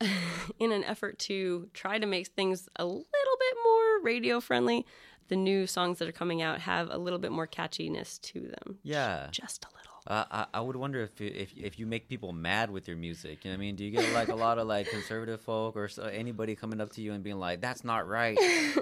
in 0.58 0.72
an 0.72 0.84
effort 0.84 1.18
to 1.18 1.68
try 1.74 1.98
to 1.98 2.06
make 2.06 2.28
things 2.28 2.68
a 2.76 2.84
little 2.84 3.04
bit 3.04 3.56
more 3.64 4.02
radio 4.02 4.40
friendly, 4.40 4.86
the 5.28 5.36
new 5.36 5.66
songs 5.66 5.98
that 5.98 6.08
are 6.08 6.12
coming 6.12 6.40
out 6.40 6.60
have 6.60 6.88
a 6.90 6.98
little 6.98 7.18
bit 7.18 7.32
more 7.32 7.46
catchiness 7.46 8.20
to 8.22 8.40
them. 8.40 8.78
Yeah. 8.82 9.28
Just 9.30 9.64
a 9.64 9.68
little. 9.76 9.87
Uh, 10.08 10.24
I, 10.30 10.46
I 10.54 10.60
would 10.62 10.74
wonder 10.74 11.02
if, 11.02 11.20
you- 11.20 11.32
if 11.34 11.52
if 11.56 11.78
you 11.78 11.86
make 11.86 12.08
people 12.08 12.32
mad 12.32 12.70
with 12.70 12.88
your 12.88 12.96
music. 12.96 13.44
You 13.44 13.50
know 13.50 13.56
what 13.56 13.58
I 13.58 13.66
mean? 13.66 13.76
Do 13.76 13.84
you 13.84 13.90
get 13.90 14.10
like 14.14 14.28
a 14.28 14.34
lot 14.34 14.58
of 14.58 14.66
like 14.66 14.88
conservative 14.88 15.40
folk 15.42 15.76
or 15.76 15.86
so, 15.86 16.04
anybody 16.04 16.56
coming 16.56 16.80
up 16.80 16.90
to 16.92 17.02
you 17.02 17.12
and 17.12 17.22
being 17.22 17.38
like, 17.38 17.60
"That's 17.60 17.84
not 17.84 18.08
right"? 18.08 18.38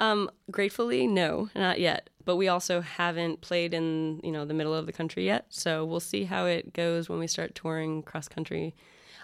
Um, 0.00 0.28
gratefully, 0.50 1.06
no, 1.06 1.50
not 1.54 1.78
yet. 1.78 2.10
But 2.24 2.34
we 2.34 2.48
also 2.48 2.80
haven't 2.80 3.42
played 3.42 3.72
in 3.72 4.20
you 4.24 4.32
know 4.32 4.44
the 4.44 4.54
middle 4.54 4.74
of 4.74 4.86
the 4.86 4.92
country 4.92 5.24
yet, 5.24 5.46
so 5.50 5.84
we'll 5.84 6.00
see 6.00 6.24
how 6.24 6.46
it 6.46 6.72
goes 6.72 7.08
when 7.08 7.20
we 7.20 7.28
start 7.28 7.54
touring 7.54 8.02
cross 8.02 8.26
country. 8.28 8.74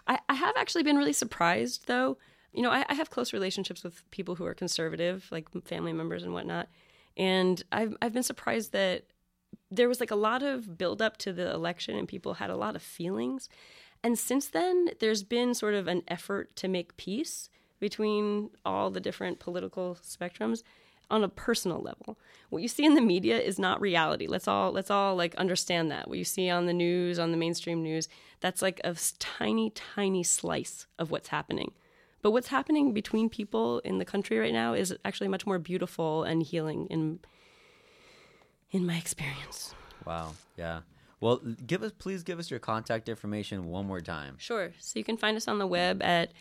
I, 0.07 0.21
I 0.29 0.35
have 0.35 0.55
actually 0.57 0.85
been 0.85 0.97
really 0.97 1.13
surprised 1.13 1.89
though. 1.89 2.19
You 2.53 2.63
know, 2.63 2.71
I, 2.71 2.85
I 2.89 2.95
have 2.95 3.11
close 3.11 3.33
relationships 3.33 3.83
with 3.83 4.09
people 4.13 4.37
who 4.37 4.45
are 4.47 4.55
conservative, 4.55 5.27
like 5.33 5.49
family 5.65 5.93
members 5.93 6.23
and 6.23 6.33
whatnot, 6.33 6.69
and 7.17 7.61
I've 7.73 7.97
I've 8.01 8.13
been 8.13 8.23
surprised 8.23 8.71
that 8.71 9.05
there 9.71 9.89
was 9.89 10.01
like 10.01 10.11
a 10.11 10.17
lot 10.17 10.43
of 10.43 10.77
build 10.77 11.01
up 11.01 11.17
to 11.19 11.33
the 11.33 11.53
election 11.53 11.97
and 11.97 12.09
people 12.09 12.35
had 12.35 12.51
a 12.51 12.57
lot 12.57 12.77
of 12.77 12.83
feelings. 12.83 13.49
And 14.03 14.19
since 14.19 14.49
then, 14.49 14.91
there's 14.99 15.23
been 15.23 15.55
sort 15.55 15.75
of 15.75 15.87
an 15.87 16.03
effort 16.09 16.57
to 16.57 16.69
make 16.69 16.97
peace 16.97 17.51
between 17.79 18.51
all 18.65 18.91
the 18.91 19.01
different 19.01 19.39
political 19.39 19.97
spectrums 20.03 20.63
on 21.11 21.25
a 21.25 21.29
personal 21.29 21.81
level. 21.81 22.19
What 22.51 22.63
you 22.63 22.69
see 22.69 22.85
in 22.85 22.95
the 22.95 23.01
media 23.01 23.39
is 23.39 23.59
not 23.59 23.81
reality. 23.81 24.27
Let's 24.27 24.47
all 24.47 24.71
let's 24.71 24.91
all 24.91 25.17
like 25.17 25.35
understand 25.37 25.91
that. 25.91 26.09
What 26.09 26.19
you 26.19 26.25
see 26.25 26.49
on 26.49 26.67
the 26.67 26.73
news, 26.73 27.19
on 27.19 27.33
the 27.33 27.37
mainstream 27.37 27.83
news, 27.83 28.09
that's 28.41 28.63
like 28.63 28.81
a 28.85 28.97
tiny 29.19 29.71
tiny 29.71 30.23
slice 30.23 30.87
of 30.99 31.11
what's 31.11 31.29
happening. 31.29 31.73
But 32.23 32.33
what's 32.33 32.49
happening 32.49 32.93
between 32.93 33.29
people 33.29 33.81
in 33.81 33.99
the 33.99 34.05
country 34.05 34.39
right 34.39 34.53
now 34.53 34.75
is 34.75 34.95
actually 35.05 35.29
much 35.29 35.47
more 35.47 35.59
beautiful 35.59 36.23
and 36.23 36.43
healing 36.43 36.87
in 36.91 37.21
in 38.71 38.87
my 38.87 38.97
experience. 38.97 39.75
wow. 40.05 40.33
Yeah. 40.57 40.81
Well, 41.21 41.41
give 41.67 41.83
us 41.83 41.93
please 41.99 42.23
give 42.23 42.39
us 42.39 42.51
your 42.51 42.61
contact 42.61 43.09
information 43.09 43.67
one 43.67 43.87
more 43.87 44.01
time. 44.01 44.37
Sure. 44.39 44.73
So 44.79 44.99
you 44.99 45.05
can 45.05 45.17
find 45.19 45.37
us 45.37 45.47
on 45.49 45.59
the 45.59 45.67
web 45.67 46.03
at 46.03 46.33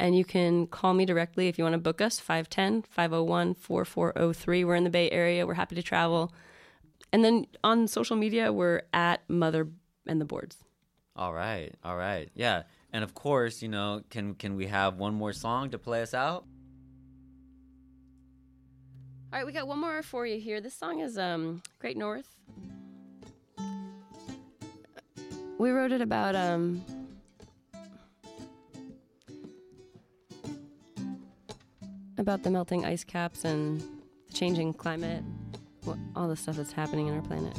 And 0.00 0.16
you 0.16 0.24
can 0.24 0.68
call 0.68 0.94
me 0.94 1.04
directly 1.04 1.48
if 1.48 1.58
you 1.58 1.64
want 1.64 1.74
to 1.74 1.78
book 1.78 2.00
us, 2.00 2.20
510 2.20 2.82
501 2.88 3.54
4403. 3.54 4.64
We're 4.64 4.76
in 4.76 4.84
the 4.84 4.90
Bay 4.90 5.10
Area. 5.10 5.44
We're 5.44 5.54
happy 5.54 5.74
to 5.74 5.82
travel. 5.82 6.32
And 7.12 7.24
then 7.24 7.46
on 7.64 7.88
social 7.88 8.14
media, 8.16 8.52
we're 8.52 8.82
at 8.92 9.28
Mother 9.28 9.66
and 10.06 10.20
the 10.20 10.24
Boards. 10.24 10.58
All 11.16 11.34
right. 11.34 11.74
All 11.82 11.96
right. 11.96 12.28
Yeah. 12.34 12.62
And 12.92 13.04
of 13.04 13.14
course, 13.14 13.62
you 13.62 13.68
know, 13.68 14.02
can 14.10 14.34
can 14.34 14.56
we 14.56 14.66
have 14.66 14.96
one 14.96 15.14
more 15.14 15.32
song 15.32 15.70
to 15.70 15.78
play 15.78 16.02
us 16.02 16.14
out? 16.14 16.44
All 19.30 19.38
right, 19.38 19.46
we 19.46 19.52
got 19.52 19.68
one 19.68 19.78
more 19.78 20.02
for 20.02 20.26
you 20.26 20.40
here. 20.40 20.60
This 20.60 20.74
song 20.74 21.00
is 21.00 21.18
um, 21.18 21.62
Great 21.80 21.98
North. 21.98 22.34
We 25.58 25.70
wrote 25.70 25.92
it 25.92 26.00
about 26.00 26.34
um, 26.34 26.82
about 32.16 32.42
the 32.42 32.50
melting 32.50 32.86
ice 32.86 33.04
caps 33.04 33.44
and 33.44 33.80
the 34.28 34.32
changing 34.32 34.72
climate, 34.72 35.22
all 36.16 36.28
the 36.28 36.36
stuff 36.36 36.56
that's 36.56 36.72
happening 36.72 37.08
in 37.08 37.14
our 37.14 37.22
planet. 37.22 37.56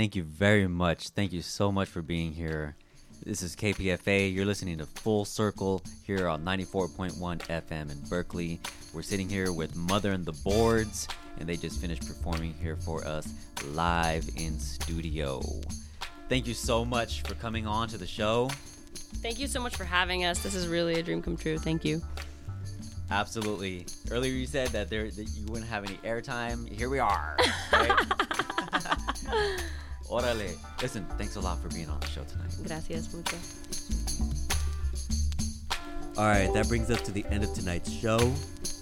Thank 0.00 0.16
you 0.16 0.22
very 0.22 0.66
much. 0.66 1.10
Thank 1.10 1.30
you 1.30 1.42
so 1.42 1.70
much 1.70 1.86
for 1.86 2.00
being 2.00 2.32
here. 2.32 2.74
This 3.22 3.42
is 3.42 3.54
KPFA. 3.54 4.34
You're 4.34 4.46
listening 4.46 4.78
to 4.78 4.86
Full 4.86 5.26
Circle 5.26 5.82
here 6.06 6.26
on 6.26 6.42
94.1 6.42 7.12
FM 7.18 7.92
in 7.92 8.00
Berkeley. 8.08 8.58
We're 8.94 9.02
sitting 9.02 9.28
here 9.28 9.52
with 9.52 9.76
Mother 9.76 10.12
and 10.12 10.24
the 10.24 10.32
Boards, 10.32 11.06
and 11.38 11.46
they 11.46 11.58
just 11.58 11.82
finished 11.82 12.06
performing 12.08 12.54
here 12.54 12.76
for 12.76 13.06
us 13.06 13.28
live 13.74 14.26
in 14.36 14.58
studio. 14.58 15.42
Thank 16.30 16.46
you 16.46 16.54
so 16.54 16.82
much 16.82 17.20
for 17.24 17.34
coming 17.34 17.66
on 17.66 17.86
to 17.88 17.98
the 17.98 18.06
show. 18.06 18.48
Thank 19.16 19.38
you 19.38 19.48
so 19.48 19.60
much 19.60 19.76
for 19.76 19.84
having 19.84 20.24
us. 20.24 20.42
This 20.42 20.54
is 20.54 20.66
really 20.66 20.94
a 20.94 21.02
dream 21.02 21.20
come 21.20 21.36
true. 21.36 21.58
Thank 21.58 21.84
you. 21.84 22.00
Absolutely. 23.10 23.84
Earlier 24.10 24.32
you 24.32 24.46
said 24.46 24.68
that 24.68 24.88
there 24.88 25.10
that 25.10 25.28
you 25.36 25.44
wouldn't 25.48 25.68
have 25.68 25.84
any 25.84 25.96
airtime. 25.96 26.66
Here 26.72 26.88
we 26.88 27.00
are. 27.00 27.36
Right? 27.72 27.98
Orale. 30.10 30.56
Listen, 30.82 31.06
thanks 31.16 31.36
a 31.36 31.40
lot 31.40 31.60
for 31.62 31.68
being 31.68 31.88
on 31.88 32.00
the 32.00 32.06
show 32.06 32.22
tonight. 32.24 32.50
Gracias 32.66 33.14
mucho. 33.14 33.36
All 36.18 36.26
right, 36.26 36.52
that 36.52 36.68
brings 36.68 36.90
us 36.90 37.00
to 37.02 37.12
the 37.12 37.24
end 37.30 37.44
of 37.44 37.54
tonight's 37.54 37.90
show. 37.90 38.18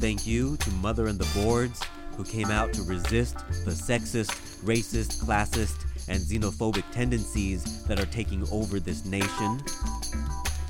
Thank 0.01 0.27
you 0.27 0.57
to 0.57 0.71
Mother 0.73 1.07
and 1.07 1.19
the 1.19 1.41
Boards, 1.41 1.81
who 2.17 2.25
came 2.25 2.51
out 2.51 2.73
to 2.73 2.83
resist 2.83 3.37
the 3.65 3.71
sexist, 3.71 4.31
racist, 4.65 5.23
classist, 5.23 5.85
and 6.09 6.21
xenophobic 6.21 6.85
tendencies 6.91 7.85
that 7.85 8.01
are 8.01 8.07
taking 8.07 8.49
over 8.51 8.81
this 8.81 9.05
nation. 9.05 9.61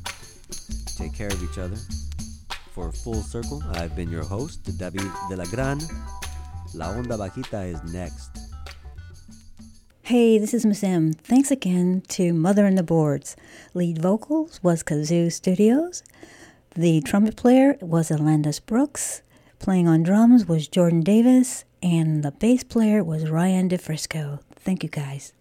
Take 0.97 1.13
care 1.13 1.27
of 1.27 1.43
each 1.43 1.59
other. 1.59 1.77
For 2.71 2.91
Full 2.91 3.21
Circle, 3.21 3.61
I've 3.73 3.95
been 3.95 4.09
your 4.09 4.23
host, 4.23 4.63
David 4.79 5.03
de 5.29 5.35
la 5.35 5.45
Gran. 5.45 5.77
La 6.73 6.87
Onda 6.87 7.15
Bajita 7.15 7.71
is 7.71 7.93
next. 7.93 8.46
Hey, 10.07 10.37
this 10.37 10.53
is 10.53 10.65
Miss 10.65 10.85
M. 10.85 11.11
Thanks 11.11 11.51
again 11.51 12.01
to 12.07 12.31
Mother 12.31 12.65
and 12.65 12.77
the 12.77 12.81
Boards. 12.81 13.35
Lead 13.73 14.01
vocals 14.01 14.63
was 14.63 14.81
Kazoo 14.81 15.29
Studios. 15.29 16.01
The 16.77 17.01
trumpet 17.01 17.35
player 17.35 17.75
was 17.81 18.07
Alandis 18.09 18.65
Brooks. 18.65 19.21
Playing 19.59 19.89
on 19.89 20.03
drums 20.03 20.45
was 20.45 20.69
Jordan 20.69 21.01
Davis. 21.01 21.65
And 21.83 22.23
the 22.23 22.31
bass 22.31 22.63
player 22.63 23.03
was 23.03 23.29
Ryan 23.29 23.67
DeFrisco. 23.67 24.39
Thank 24.55 24.81
you 24.81 24.87
guys. 24.87 25.33